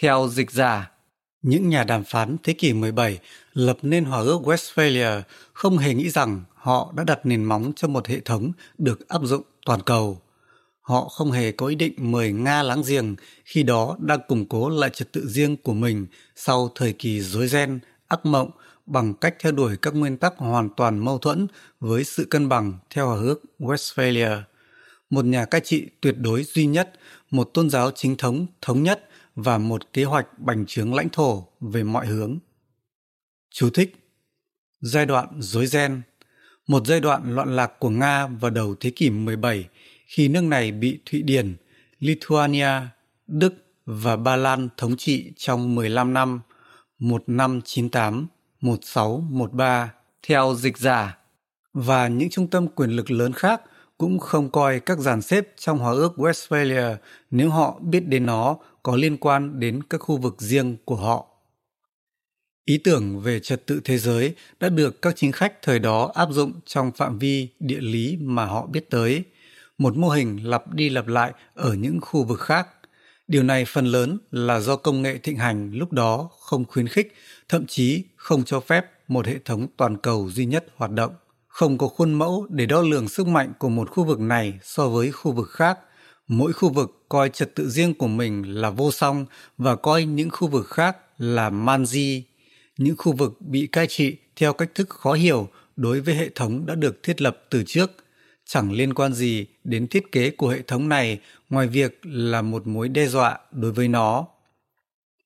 [0.00, 0.90] Theo dịch giả,
[1.42, 3.18] những nhà đàm phán thế kỷ 17
[3.52, 7.88] lập nên Hòa ước Westphalia không hề nghĩ rằng họ đã đặt nền móng cho
[7.88, 10.20] một hệ thống được áp dụng toàn cầu.
[10.80, 14.68] Họ không hề có ý định mời Nga láng giềng khi đó đang củng cố
[14.68, 16.06] lại trật tự riêng của mình
[16.36, 18.50] sau thời kỳ rối ren, ác mộng
[18.86, 21.46] bằng cách theo đuổi các nguyên tắc hoàn toàn mâu thuẫn
[21.80, 24.40] với sự cân bằng theo hòa ước Westphalia.
[25.10, 26.92] Một nhà cai trị tuyệt đối duy nhất,
[27.30, 29.07] một tôn giáo chính thống thống nhất
[29.40, 32.38] và một kế hoạch bành trướng lãnh thổ về mọi hướng.
[33.50, 33.94] Chú thích
[34.80, 36.02] Giai đoạn rối ren
[36.66, 39.68] Một giai đoạn loạn lạc của Nga vào đầu thế kỷ 17
[40.06, 41.56] khi nước này bị Thụy Điển,
[41.98, 42.70] Lithuania,
[43.26, 43.54] Đức
[43.86, 46.40] và Ba Lan thống trị trong 15 năm.
[46.98, 48.26] 1598
[48.60, 51.18] 1613 theo dịch giả
[51.72, 53.62] và những trung tâm quyền lực lớn khác
[53.98, 56.96] cũng không coi các dàn xếp trong Hòa ước Westphalia
[57.30, 58.56] nếu họ biết đến nó
[58.88, 61.26] có liên quan đến các khu vực riêng của họ.
[62.64, 66.28] Ý tưởng về trật tự thế giới đã được các chính khách thời đó áp
[66.30, 69.24] dụng trong phạm vi địa lý mà họ biết tới,
[69.78, 72.68] một mô hình lặp đi lặp lại ở những khu vực khác.
[73.26, 77.14] Điều này phần lớn là do công nghệ thịnh hành lúc đó không khuyến khích,
[77.48, 81.14] thậm chí không cho phép một hệ thống toàn cầu duy nhất hoạt động.
[81.48, 84.88] Không có khuôn mẫu để đo lường sức mạnh của một khu vực này so
[84.88, 85.78] với khu vực khác.
[86.28, 89.26] Mỗi khu vực coi trật tự riêng của mình là vô song
[89.58, 92.22] và coi những khu vực khác là manji,
[92.78, 96.66] những khu vực bị cai trị theo cách thức khó hiểu đối với hệ thống
[96.66, 97.90] đã được thiết lập từ trước,
[98.46, 102.66] chẳng liên quan gì đến thiết kế của hệ thống này ngoài việc là một
[102.66, 104.26] mối đe dọa đối với nó.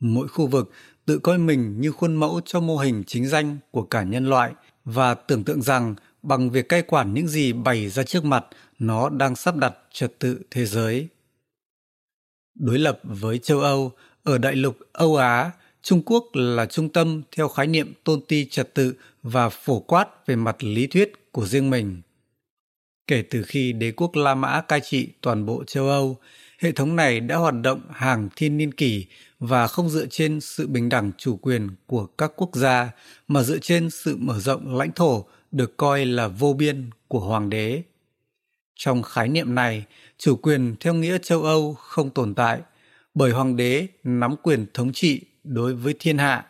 [0.01, 0.71] Mỗi khu vực
[1.07, 4.53] tự coi mình như khuôn mẫu cho mô hình chính danh của cả nhân loại
[4.85, 8.45] và tưởng tượng rằng bằng việc cai quản những gì bày ra trước mặt,
[8.83, 11.09] nó đang sắp đặt trật tự thế giới.
[12.55, 13.92] Đối lập với châu Âu,
[14.23, 15.51] ở đại lục Âu Á,
[15.83, 20.27] Trung Quốc là trung tâm theo khái niệm tôn ti trật tự và phổ quát
[20.27, 22.03] về mặt lý thuyết của riêng mình.
[23.07, 26.16] Kể từ khi đế quốc La Mã cai trị toàn bộ châu Âu,
[26.59, 29.07] hệ thống này đã hoạt động hàng thiên niên kỷ
[29.38, 32.90] và không dựa trên sự bình đẳng chủ quyền của các quốc gia
[33.29, 37.51] mà dựa trên sự mở rộng lãnh thổ được coi là vô biên của hoàng
[37.51, 37.83] đế.
[38.77, 39.85] Trong khái niệm này,
[40.19, 42.61] chủ quyền theo nghĩa châu Âu không tồn tại
[43.15, 46.47] bởi hoàng đế nắm quyền thống trị đối với thiên hạ.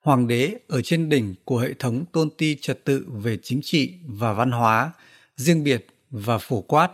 [0.00, 3.94] Hoàng đế ở trên đỉnh của hệ thống tôn ti trật tự về chính trị
[4.06, 4.92] và văn hóa,
[5.36, 6.90] riêng biệt và phổ quát,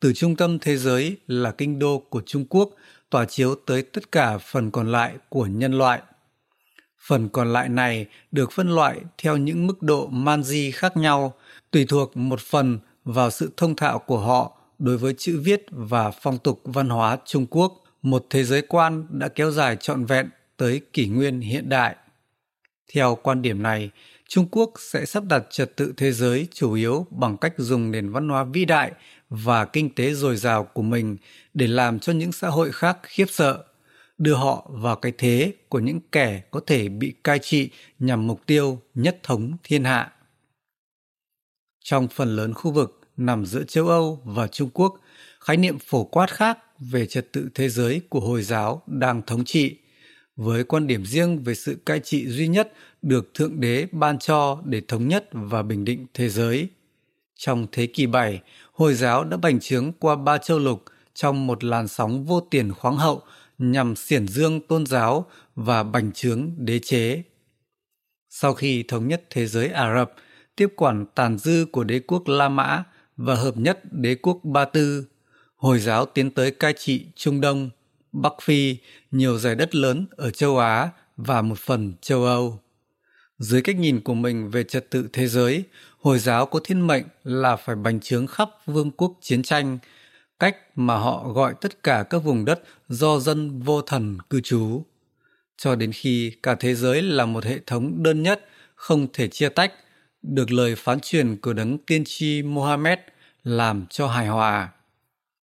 [0.00, 2.70] từ trung tâm thế giới là kinh đô của Trung Quốc
[3.10, 6.00] tỏa chiếu tới tất cả phần còn lại của nhân loại.
[7.06, 11.34] Phần còn lại này được phân loại theo những mức độ man di khác nhau,
[11.70, 16.10] tùy thuộc một phần vào sự thông thạo của họ đối với chữ viết và
[16.10, 20.30] phong tục văn hóa Trung Quốc, một thế giới quan đã kéo dài trọn vẹn
[20.56, 21.96] tới kỷ nguyên hiện đại.
[22.94, 23.90] Theo quan điểm này,
[24.28, 28.10] Trung Quốc sẽ sắp đặt trật tự thế giới chủ yếu bằng cách dùng nền
[28.10, 28.92] văn hóa vĩ đại
[29.28, 31.16] và kinh tế dồi dào của mình
[31.54, 33.64] để làm cho những xã hội khác khiếp sợ,
[34.18, 38.40] đưa họ vào cái thế của những kẻ có thể bị cai trị nhằm mục
[38.46, 40.12] tiêu nhất thống thiên hạ.
[41.80, 45.00] Trong phần lớn khu vực nằm giữa châu Âu và Trung Quốc,
[45.40, 49.44] khái niệm phổ quát khác về trật tự thế giới của Hồi giáo đang thống
[49.44, 49.76] trị,
[50.36, 54.62] với quan điểm riêng về sự cai trị duy nhất được Thượng Đế ban cho
[54.64, 56.68] để thống nhất và bình định thế giới.
[57.36, 58.40] Trong thế kỷ 7,
[58.72, 62.72] Hồi giáo đã bành trướng qua ba châu lục trong một làn sóng vô tiền
[62.72, 63.22] khoáng hậu
[63.58, 67.22] nhằm xiển dương tôn giáo và bành trướng đế chế.
[68.30, 70.14] Sau khi thống nhất thế giới Ả Rập,
[70.56, 72.84] tiếp quản tàn dư của đế quốc La Mã
[73.16, 75.06] và hợp nhất đế quốc Ba Tư,
[75.56, 77.70] Hồi giáo tiến tới cai trị Trung Đông,
[78.12, 78.76] Bắc Phi,
[79.10, 82.60] nhiều giải đất lớn ở châu Á và một phần châu Âu.
[83.38, 85.64] Dưới cách nhìn của mình về trật tự thế giới,
[86.00, 89.78] Hồi giáo có thiên mệnh là phải bành trướng khắp vương quốc chiến tranh,
[90.38, 94.82] cách mà họ gọi tất cả các vùng đất do dân vô thần cư trú.
[95.56, 99.48] Cho đến khi cả thế giới là một hệ thống đơn nhất, không thể chia
[99.48, 99.72] tách,
[100.22, 102.98] được lời phán truyền của đấng tiên tri Mohammed
[103.44, 104.68] làm cho hài hòa.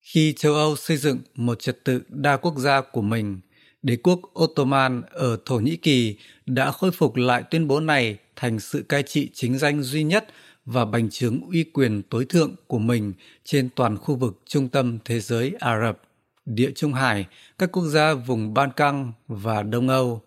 [0.00, 3.40] Khi châu Âu xây dựng một trật tự đa quốc gia của mình,
[3.82, 8.60] đế quốc Ottoman ở Thổ Nhĩ Kỳ đã khôi phục lại tuyên bố này thành
[8.60, 10.26] sự cai trị chính danh duy nhất
[10.64, 13.12] và bành trướng uy quyền tối thượng của mình
[13.44, 16.02] trên toàn khu vực trung tâm thế giới Ả Rập,
[16.46, 17.26] Địa Trung Hải,
[17.58, 20.22] các quốc gia vùng Ban Căng và Đông Âu.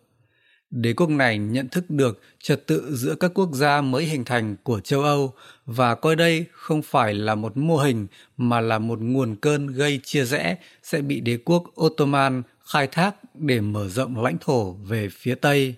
[0.71, 4.55] Đế quốc này nhận thức được trật tự giữa các quốc gia mới hình thành
[4.63, 5.33] của châu Âu
[5.65, 9.99] và coi đây không phải là một mô hình mà là một nguồn cơn gây
[10.03, 15.09] chia rẽ sẽ bị đế quốc Ottoman khai thác để mở rộng lãnh thổ về
[15.11, 15.75] phía Tây.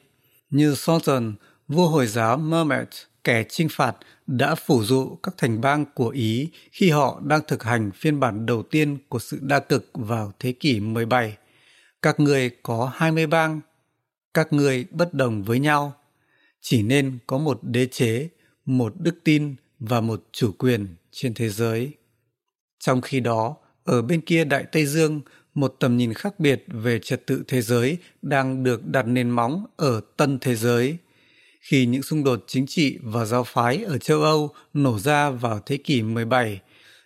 [0.50, 1.34] Như Sultan,
[1.68, 2.90] vua Hồi giáo Mehmet,
[3.24, 3.96] kẻ chinh phạt
[4.28, 8.46] đã phủ dụ các thành bang của Ý khi họ đang thực hành phiên bản
[8.46, 11.38] đầu tiên của sự đa cực vào thế kỷ 17.
[12.02, 13.62] Các người có 20 bang,
[14.34, 15.94] các người bất đồng với nhau,
[16.62, 18.30] chỉ nên có một đế chế,
[18.66, 21.92] một đức tin và một chủ quyền trên thế giới.
[22.80, 25.22] Trong khi đó, ở bên kia Đại Tây Dương,
[25.54, 29.66] một tầm nhìn khác biệt về trật tự thế giới đang được đặt nền móng
[29.78, 30.98] ở tân thế giới–
[31.62, 35.60] khi những xung đột chính trị và giáo phái ở châu Âu nổ ra vào
[35.66, 36.62] thế kỷ 17,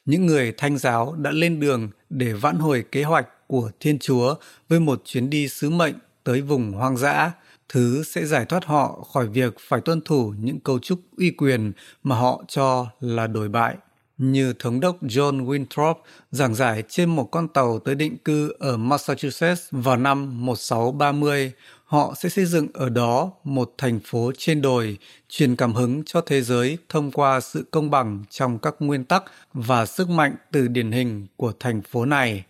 [0.05, 4.35] những người thanh giáo đã lên đường để vãn hồi kế hoạch của Thiên Chúa
[4.69, 7.31] với một chuyến đi sứ mệnh tới vùng hoang dã,
[7.69, 11.71] thứ sẽ giải thoát họ khỏi việc phải tuân thủ những cấu trúc uy quyền
[12.03, 13.75] mà họ cho là đổi bại.
[14.17, 15.93] Như thống đốc John Winthrop
[16.31, 21.51] giảng giải trên một con tàu tới định cư ở Massachusetts vào năm 1630,
[21.85, 24.97] họ sẽ xây dựng ở đó một thành phố trên đồi,
[25.29, 29.23] truyền cảm hứng cho thế giới thông qua sự công bằng trong các nguyên tắc
[29.53, 32.43] và sức mạnh từ điển hình của thành phố này.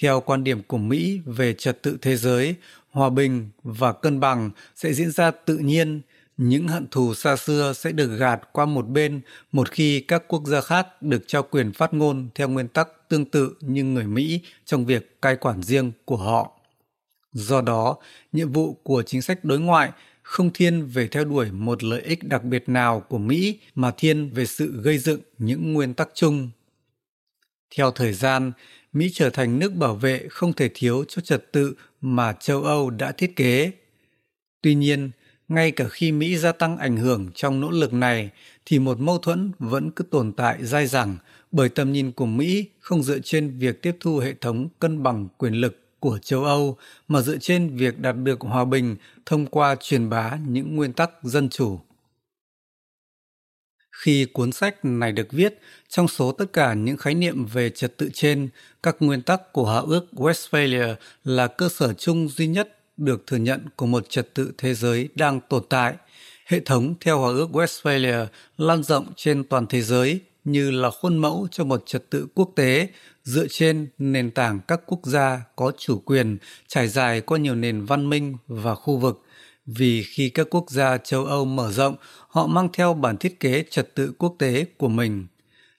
[0.00, 2.54] Theo quan điểm của Mỹ về trật tự thế giới,
[2.90, 6.00] hòa bình và cân bằng sẽ diễn ra tự nhiên,
[6.36, 9.20] những hận thù xa xưa sẽ được gạt qua một bên
[9.52, 13.24] một khi các quốc gia khác được trao quyền phát ngôn theo nguyên tắc tương
[13.24, 16.60] tự như người Mỹ trong việc cai quản riêng của họ.
[17.32, 17.96] Do đó,
[18.32, 22.28] nhiệm vụ của chính sách đối ngoại không thiên về theo đuổi một lợi ích
[22.28, 26.50] đặc biệt nào của Mỹ mà thiên về sự gây dựng những nguyên tắc chung.
[27.76, 28.52] Theo thời gian,
[28.94, 32.90] Mỹ trở thành nước bảo vệ không thể thiếu cho trật tự mà châu Âu
[32.90, 33.72] đã thiết kế.
[34.62, 35.10] Tuy nhiên,
[35.48, 38.30] ngay cả khi Mỹ gia tăng ảnh hưởng trong nỗ lực này
[38.66, 41.16] thì một mâu thuẫn vẫn cứ tồn tại dai dẳng
[41.52, 45.28] bởi tầm nhìn của Mỹ không dựa trên việc tiếp thu hệ thống cân bằng
[45.38, 46.76] quyền lực của châu Âu
[47.08, 51.10] mà dựa trên việc đạt được hòa bình thông qua truyền bá những nguyên tắc
[51.22, 51.80] dân chủ.
[54.02, 57.96] Khi cuốn sách này được viết, trong số tất cả những khái niệm về trật
[57.96, 58.48] tự trên,
[58.82, 63.36] các nguyên tắc của Hòa ước Westphalia là cơ sở chung duy nhất được thừa
[63.36, 65.94] nhận của một trật tự thế giới đang tồn tại.
[66.46, 68.26] Hệ thống theo Hòa ước Westphalia
[68.58, 72.50] lan rộng trên toàn thế giới như là khuôn mẫu cho một trật tự quốc
[72.56, 72.88] tế
[73.24, 77.84] dựa trên nền tảng các quốc gia có chủ quyền trải dài qua nhiều nền
[77.84, 79.22] văn minh và khu vực
[79.66, 81.96] vì khi các quốc gia châu Âu mở rộng,
[82.28, 85.26] họ mang theo bản thiết kế trật tự quốc tế của mình.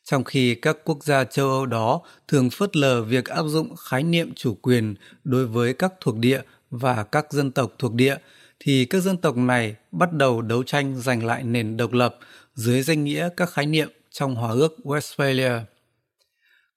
[0.03, 4.03] Trong khi các quốc gia châu Âu đó thường phớt lờ việc áp dụng khái
[4.03, 8.15] niệm chủ quyền đối với các thuộc địa và các dân tộc thuộc địa,
[8.59, 12.17] thì các dân tộc này bắt đầu đấu tranh giành lại nền độc lập
[12.55, 15.59] dưới danh nghĩa các khái niệm trong Hòa ước Westphalia.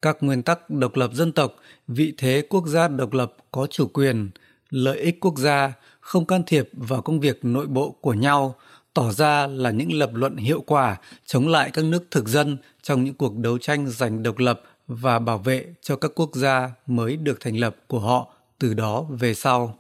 [0.03, 1.55] Các nguyên tắc độc lập dân tộc,
[1.89, 4.31] vị thế quốc gia độc lập có chủ quyền,
[4.71, 5.73] lợi ích quốc gia,
[6.09, 8.55] không can thiệp vào công việc nội bộ của nhau,
[8.95, 13.05] tỏ ra là những lập luận hiệu quả chống lại các nước thực dân trong
[13.05, 17.17] những cuộc đấu tranh giành độc lập và bảo vệ cho các quốc gia mới
[17.17, 18.27] được thành lập của họ
[18.59, 19.79] từ đó về sau.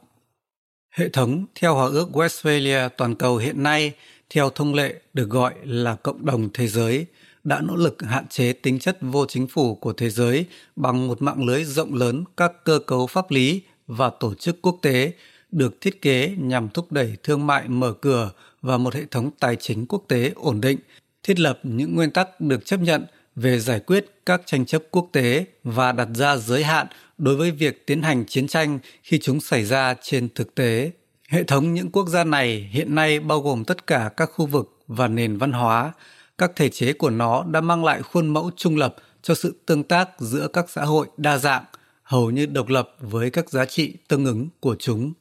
[0.91, 3.93] Hệ thống theo Hòa ước Westphalia toàn cầu hiện nay
[4.31, 7.07] theo thông lệ được gọi là cộng đồng thế giới
[7.45, 11.23] đã nỗ lực hạn chế tính chất vô chính phủ của thế giới bằng một
[11.23, 15.12] mạng lưới rộng lớn các cơ cấu pháp lý và tổ chức quốc tế
[15.50, 18.30] được thiết kế nhằm thúc đẩy thương mại mở cửa
[18.62, 20.78] và một hệ thống tài chính quốc tế ổn định,
[21.22, 23.06] thiết lập những nguyên tắc được chấp nhận
[23.37, 26.87] về giải quyết các tranh chấp quốc tế và đặt ra giới hạn
[27.18, 30.90] đối với việc tiến hành chiến tranh khi chúng xảy ra trên thực tế.
[31.28, 34.78] Hệ thống những quốc gia này hiện nay bao gồm tất cả các khu vực
[34.87, 35.92] và nền văn hóa.
[36.38, 39.84] Các thể chế của nó đã mang lại khuôn mẫu trung lập cho sự tương
[39.84, 41.64] tác giữa các xã hội đa dạng,
[42.02, 45.12] hầu như độc lập với các giá trị tương ứng của chúng.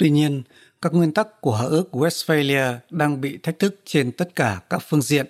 [0.00, 0.42] Tuy nhiên,
[0.82, 4.82] các nguyên tắc của Hòa ước Westphalia đang bị thách thức trên tất cả các
[4.88, 5.26] phương diện,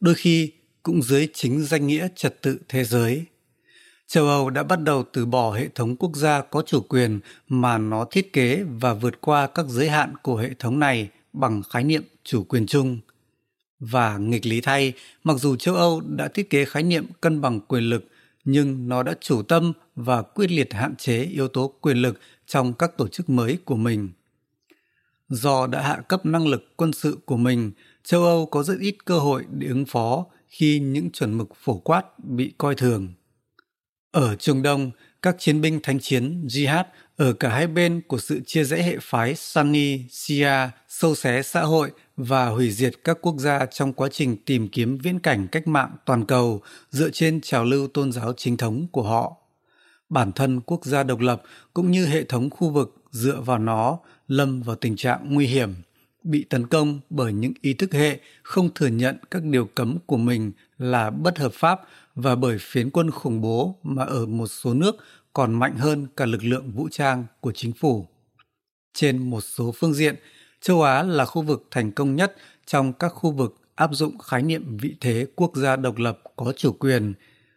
[0.00, 3.24] đôi khi cũng dưới chính danh nghĩa trật tự thế giới.
[4.06, 7.78] Châu Âu đã bắt đầu từ bỏ hệ thống quốc gia có chủ quyền mà
[7.78, 11.84] nó thiết kế và vượt qua các giới hạn của hệ thống này bằng khái
[11.84, 12.98] niệm chủ quyền chung.
[13.80, 14.92] Và nghịch lý thay,
[15.24, 18.08] mặc dù châu Âu đã thiết kế khái niệm cân bằng quyền lực,
[18.44, 22.72] nhưng nó đã chủ tâm và quyết liệt hạn chế yếu tố quyền lực trong
[22.72, 24.10] các tổ chức mới của mình.
[25.28, 27.72] Do đã hạ cấp năng lực quân sự của mình,
[28.04, 31.78] châu Âu có rất ít cơ hội để ứng phó khi những chuẩn mực phổ
[31.78, 33.12] quát bị coi thường.
[34.10, 34.90] Ở Trung Đông,
[35.22, 36.84] các chiến binh thánh chiến jihad
[37.16, 41.62] ở cả hai bên của sự chia rẽ hệ phái Sunni, Shia, sâu xé xã
[41.62, 45.68] hội và hủy diệt các quốc gia trong quá trình tìm kiếm viễn cảnh cách
[45.68, 49.41] mạng toàn cầu dựa trên trào lưu tôn giáo chính thống của họ.
[50.12, 51.42] Bản thân quốc gia độc lập
[51.74, 53.98] cũng như hệ thống khu vực dựa vào nó
[54.28, 55.74] lâm vào tình trạng nguy hiểm,
[56.22, 60.16] bị tấn công bởi những ý thức hệ không thừa nhận các điều cấm của
[60.16, 61.80] mình là bất hợp pháp
[62.14, 64.96] và bởi phiến quân khủng bố mà ở một số nước
[65.32, 68.06] còn mạnh hơn cả lực lượng vũ trang của chính phủ.
[68.94, 70.14] Trên một số phương diện,
[70.60, 72.36] châu Á là khu vực thành công nhất
[72.66, 76.52] trong các khu vực áp dụng khái niệm vị thế quốc gia độc lập có
[76.56, 77.14] chủ quyền,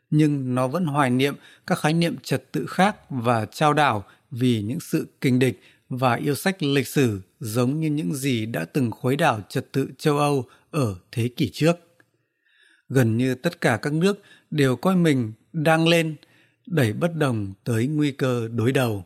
[0.10, 1.36] nhưng nó vẫn hoài niệm
[1.68, 6.16] các khái niệm trật tự khác và trao đảo vì những sự kinh địch và
[6.16, 10.18] yêu sách lịch sử giống như những gì đã từng khuấy đảo trật tự châu
[10.18, 11.76] Âu ở thế kỷ trước.
[12.90, 16.16] Gần như tất cả các nước đều coi mình đang lên,
[16.66, 19.06] đẩy bất đồng tới nguy cơ đối đầu.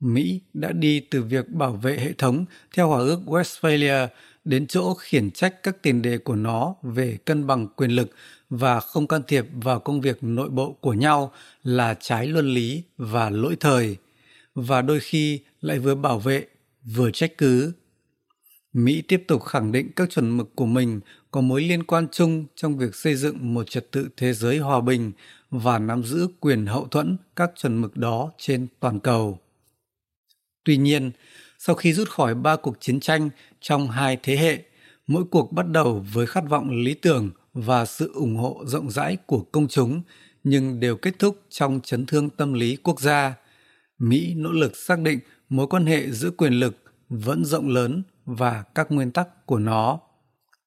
[0.00, 2.44] Mỹ đã đi từ việc bảo vệ hệ thống
[2.74, 4.08] theo Hòa ước Westphalia
[4.44, 8.10] đến chỗ khiển trách các tiền đề của nó về cân bằng quyền lực
[8.50, 11.32] và không can thiệp vào công việc nội bộ của nhau
[11.62, 13.96] là trái luân lý và lỗi thời.
[14.54, 16.46] Và đôi khi lại vừa bảo vệ,
[16.84, 17.72] vừa trách cứ.
[18.72, 22.44] Mỹ tiếp tục khẳng định các chuẩn mực của mình có mối liên quan chung
[22.54, 25.12] trong việc xây dựng một trật tự thế giới hòa bình
[25.50, 29.38] và nắm giữ quyền hậu thuẫn các chuẩn mực đó trên toàn cầu.
[30.64, 31.10] Tuy nhiên
[31.62, 33.30] sau khi rút khỏi ba cuộc chiến tranh
[33.60, 34.62] trong hai thế hệ,
[35.06, 39.16] mỗi cuộc bắt đầu với khát vọng lý tưởng và sự ủng hộ rộng rãi
[39.26, 40.02] của công chúng,
[40.44, 43.34] nhưng đều kết thúc trong chấn thương tâm lý quốc gia.
[43.98, 46.76] Mỹ nỗ lực xác định mối quan hệ giữa quyền lực
[47.08, 50.00] vẫn rộng lớn và các nguyên tắc của nó.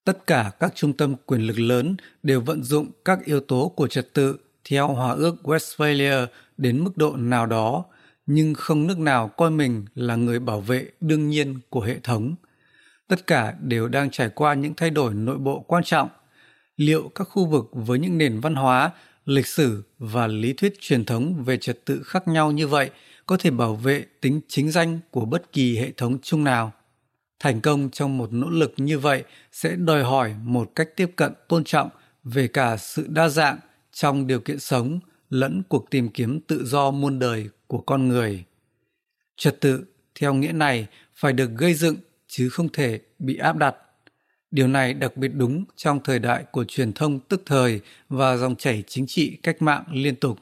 [0.06, 3.88] Tất cả các trung tâm quyền lực lớn đều vận dụng các yếu tố của
[3.88, 4.38] trật tự
[4.70, 6.28] theo hòa ước westphalia
[6.58, 7.86] đến mức độ nào đó
[8.26, 12.36] nhưng không nước nào coi mình là người bảo vệ đương nhiên của hệ thống.
[13.08, 16.10] Tất cả đều đang trải qua những thay đổi nội bộ quan trọng.
[16.78, 18.92] Liệu các khu vực với những nền văn hóa,
[19.26, 22.90] lịch sử và lý thuyết truyền thống về trật tự khác nhau như vậy
[23.26, 26.72] có thể bảo vệ tính chính danh của bất kỳ hệ thống chung nào?
[27.40, 31.34] Thành công trong một nỗ lực như vậy sẽ đòi hỏi một cách tiếp cận
[31.48, 31.90] tôn trọng
[32.24, 33.58] về cả sự đa dạng
[33.92, 35.00] trong điều kiện sống
[35.34, 38.44] lẫn cuộc tìm kiếm tự do muôn đời của con người.
[39.38, 39.86] Trật tự,
[40.20, 41.96] theo nghĩa này, phải được gây dựng
[42.28, 43.76] chứ không thể bị áp đặt.
[44.52, 48.56] Điều này đặc biệt đúng trong thời đại của truyền thông tức thời và dòng
[48.56, 50.40] chảy chính trị cách mạng liên tục.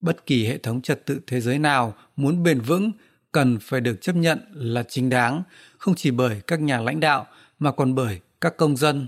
[0.00, 2.92] Bất kỳ hệ thống trật tự thế giới nào muốn bền vững
[3.32, 5.42] cần phải được chấp nhận là chính đáng,
[5.78, 7.26] không chỉ bởi các nhà lãnh đạo
[7.58, 9.06] mà còn bởi các công dân.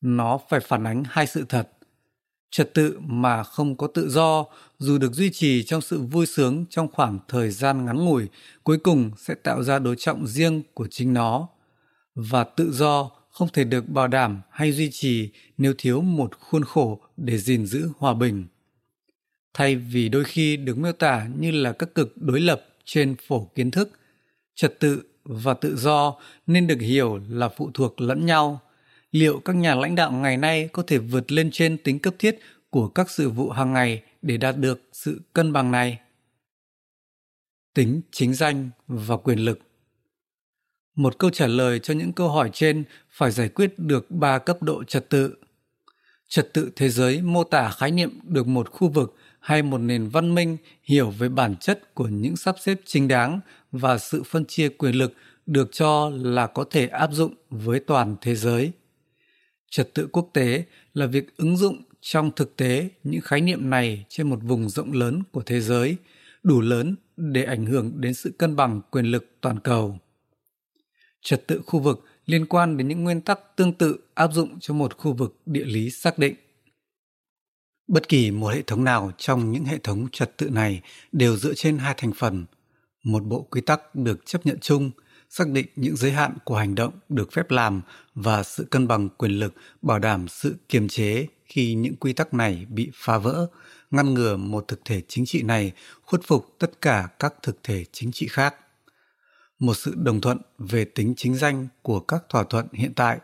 [0.00, 1.68] Nó phải phản ánh hai sự thật
[2.50, 4.44] trật tự mà không có tự do,
[4.78, 8.28] dù được duy trì trong sự vui sướng trong khoảng thời gian ngắn ngủi,
[8.64, 11.48] cuối cùng sẽ tạo ra đối trọng riêng của chính nó.
[12.14, 16.64] Và tự do không thể được bảo đảm hay duy trì nếu thiếu một khuôn
[16.64, 18.46] khổ để gìn giữ hòa bình.
[19.54, 23.50] Thay vì đôi khi được miêu tả như là các cực đối lập trên phổ
[23.54, 23.90] kiến thức,
[24.54, 26.14] trật tự và tự do
[26.46, 28.60] nên được hiểu là phụ thuộc lẫn nhau
[29.10, 32.38] liệu các nhà lãnh đạo ngày nay có thể vượt lên trên tính cấp thiết
[32.70, 35.98] của các sự vụ hàng ngày để đạt được sự cân bằng này?
[37.74, 39.58] Tính chính danh và quyền lực.
[40.96, 44.62] Một câu trả lời cho những câu hỏi trên phải giải quyết được ba cấp
[44.62, 45.34] độ trật tự.
[46.28, 50.08] Trật tự thế giới mô tả khái niệm được một khu vực hay một nền
[50.08, 53.40] văn minh hiểu về bản chất của những sắp xếp chính đáng
[53.72, 55.14] và sự phân chia quyền lực
[55.46, 58.72] được cho là có thể áp dụng với toàn thế giới
[59.70, 60.64] trật tự quốc tế
[60.94, 64.92] là việc ứng dụng trong thực tế những khái niệm này trên một vùng rộng
[64.92, 65.96] lớn của thế giới,
[66.42, 69.98] đủ lớn để ảnh hưởng đến sự cân bằng quyền lực toàn cầu.
[71.22, 74.74] Trật tự khu vực liên quan đến những nguyên tắc tương tự áp dụng cho
[74.74, 76.34] một khu vực địa lý xác định.
[77.88, 80.80] Bất kỳ một hệ thống nào trong những hệ thống trật tự này
[81.12, 82.46] đều dựa trên hai thành phần.
[83.04, 84.90] Một bộ quy tắc được chấp nhận chung
[85.30, 87.82] xác định những giới hạn của hành động được phép làm
[88.14, 92.34] và sự cân bằng quyền lực, bảo đảm sự kiềm chế khi những quy tắc
[92.34, 93.46] này bị phá vỡ,
[93.90, 95.72] ngăn ngừa một thực thể chính trị này,
[96.02, 98.54] khuất phục tất cả các thực thể chính trị khác.
[99.58, 103.18] Một sự đồng thuận về tính chính danh của các thỏa thuận hiện tại,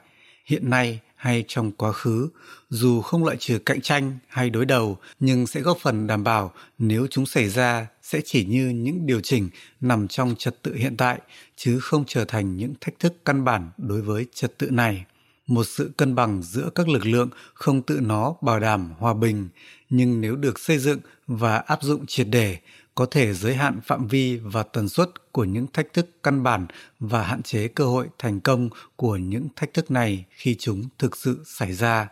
[0.46, 2.28] hiện nay hay trong quá khứ,
[2.70, 6.52] dù không loại trừ cạnh tranh hay đối đầu, nhưng sẽ góp phần đảm bảo
[6.78, 9.50] nếu chúng xảy ra sẽ chỉ như những điều chỉnh
[9.80, 11.20] nằm trong trật tự hiện tại,
[11.56, 15.04] chứ không trở thành những thách thức căn bản đối với trật tự này.
[15.46, 19.48] Một sự cân bằng giữa các lực lượng không tự nó bảo đảm hòa bình,
[19.90, 22.58] nhưng nếu được xây dựng và áp dụng triệt để
[22.94, 26.66] có thể giới hạn phạm vi và tần suất của những thách thức căn bản
[27.00, 31.16] và hạn chế cơ hội thành công của những thách thức này khi chúng thực
[31.16, 32.08] sự xảy ra.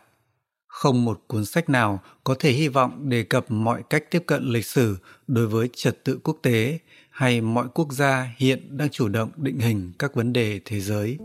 [0.67, 4.45] Không một cuốn sách nào có thể hy vọng đề cập mọi cách tiếp cận
[4.45, 6.79] lịch sử đối với trật tự quốc tế
[7.11, 11.19] hay mọi quốc gia hiện đang chủ động định hình các vấn đề thế giới.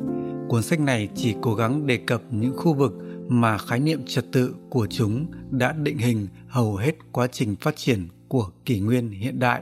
[0.50, 2.94] Cuốn sách này chỉ cố gắng đề cập những khu vực
[3.28, 7.76] mà khái niệm trật tự của chúng đã định hình hầu hết quá trình phát
[7.76, 9.62] triển của kỷ nguyên hiện đại.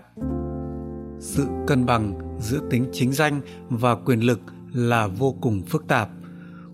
[1.20, 4.40] Sự cân bằng giữa tính chính danh và quyền lực
[4.74, 6.10] là vô cùng phức tạp.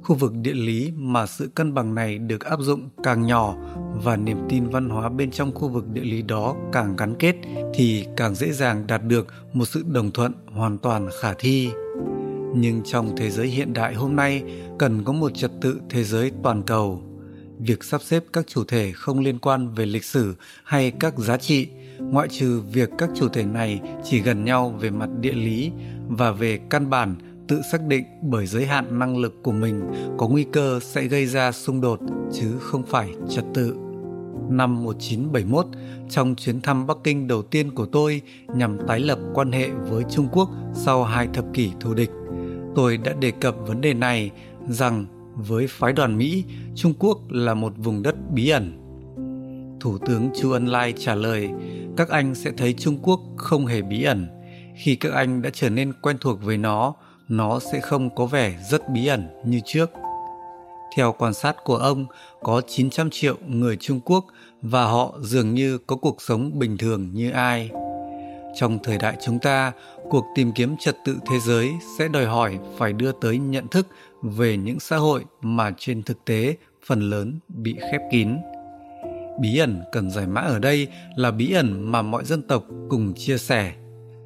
[0.02, 3.56] Khu vực địa lý mà sự cân bằng này được áp dụng càng nhỏ
[4.04, 7.36] và niềm tin văn hóa bên trong khu vực địa lý đó càng gắn kết
[7.74, 11.70] thì càng dễ dàng đạt được một sự đồng thuận hoàn toàn khả thi.
[12.56, 14.44] Nhưng trong thế giới hiện đại hôm nay,
[14.80, 17.02] cần có một trật tự thế giới toàn cầu.
[17.60, 21.38] Việc sắp xếp các chủ thể không liên quan về lịch sử hay các giá
[21.38, 21.68] trị
[22.02, 25.72] ngoại trừ việc các chủ thể này chỉ gần nhau về mặt địa lý
[26.08, 27.16] và về căn bản
[27.48, 29.82] tự xác định bởi giới hạn năng lực của mình
[30.18, 32.00] có nguy cơ sẽ gây ra xung đột
[32.34, 33.76] chứ không phải trật tự.
[34.50, 35.66] Năm 1971,
[36.10, 38.22] trong chuyến thăm Bắc Kinh đầu tiên của tôi
[38.56, 42.12] nhằm tái lập quan hệ với Trung Quốc sau hai thập kỷ thù địch,
[42.76, 44.32] tôi đã đề cập vấn đề này
[44.70, 46.44] rằng với phái đoàn Mỹ,
[46.76, 48.81] Trung Quốc là một vùng đất bí ẩn.
[49.82, 51.50] Thủ tướng Chu Ân Lai trả lời,
[51.98, 54.28] các anh sẽ thấy Trung Quốc không hề bí ẩn.
[54.78, 56.94] Khi các anh đã trở nên quen thuộc với nó,
[57.28, 59.92] nó sẽ không có vẻ rất bí ẩn như trước.
[60.96, 62.06] Theo quan sát của ông,
[62.42, 64.26] có 900 triệu người Trung Quốc
[64.62, 67.70] và họ dường như có cuộc sống bình thường như ai.
[68.56, 69.72] Trong thời đại chúng ta,
[70.10, 73.88] cuộc tìm kiếm trật tự thế giới sẽ đòi hỏi phải đưa tới nhận thức
[74.22, 76.56] về những xã hội mà trên thực tế
[76.86, 78.38] phần lớn bị khép kín.
[79.40, 83.14] Bí ẩn cần giải mã ở đây là bí ẩn mà mọi dân tộc cùng
[83.14, 83.74] chia sẻ.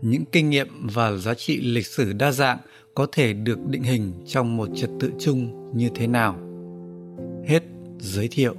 [0.02, 2.58] Những kinh nghiệm và giá trị lịch sử đa dạng
[2.96, 6.38] có thể được định hình trong một trật tự chung như thế nào.
[7.48, 7.64] Hết
[8.00, 8.56] giới thiệu.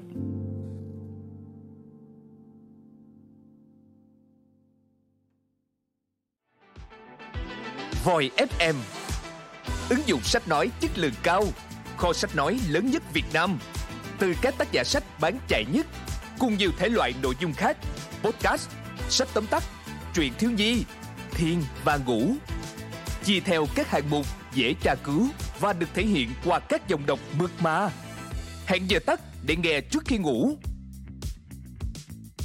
[8.05, 8.75] Voi FM
[9.91, 11.45] Ứng dụng sách nói chất lượng cao,
[11.97, 13.59] Kho sách nói lớn nhất Việt Nam
[14.19, 15.87] Từ các tác giả sách bán chạy nhất
[16.39, 17.77] Cùng nhiều thể loại nội dung khác.
[18.23, 18.69] Podcast,
[19.09, 19.65] sách tóm tắt,
[20.15, 20.85] truyện thiếu nhi,
[21.31, 22.35] thiên và ngủ.
[23.25, 25.29] Chia theo các hạng mục dễ tra cứu
[25.61, 27.91] Và được thể hiện qua các dòng đọc mượt mà.
[28.67, 30.57] Hẹn giờ tắt để nghe trước khi ngủ.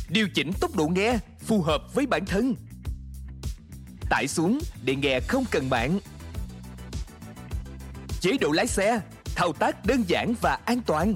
[0.09, 2.55] Điều chỉnh tốc độ nghe phù hợp với bản thân.
[4.09, 5.99] Tải xuống để nghe không cần mạng.
[8.21, 9.01] Chế độ lái xe,
[9.35, 11.15] thao tác đơn giản và an toàn.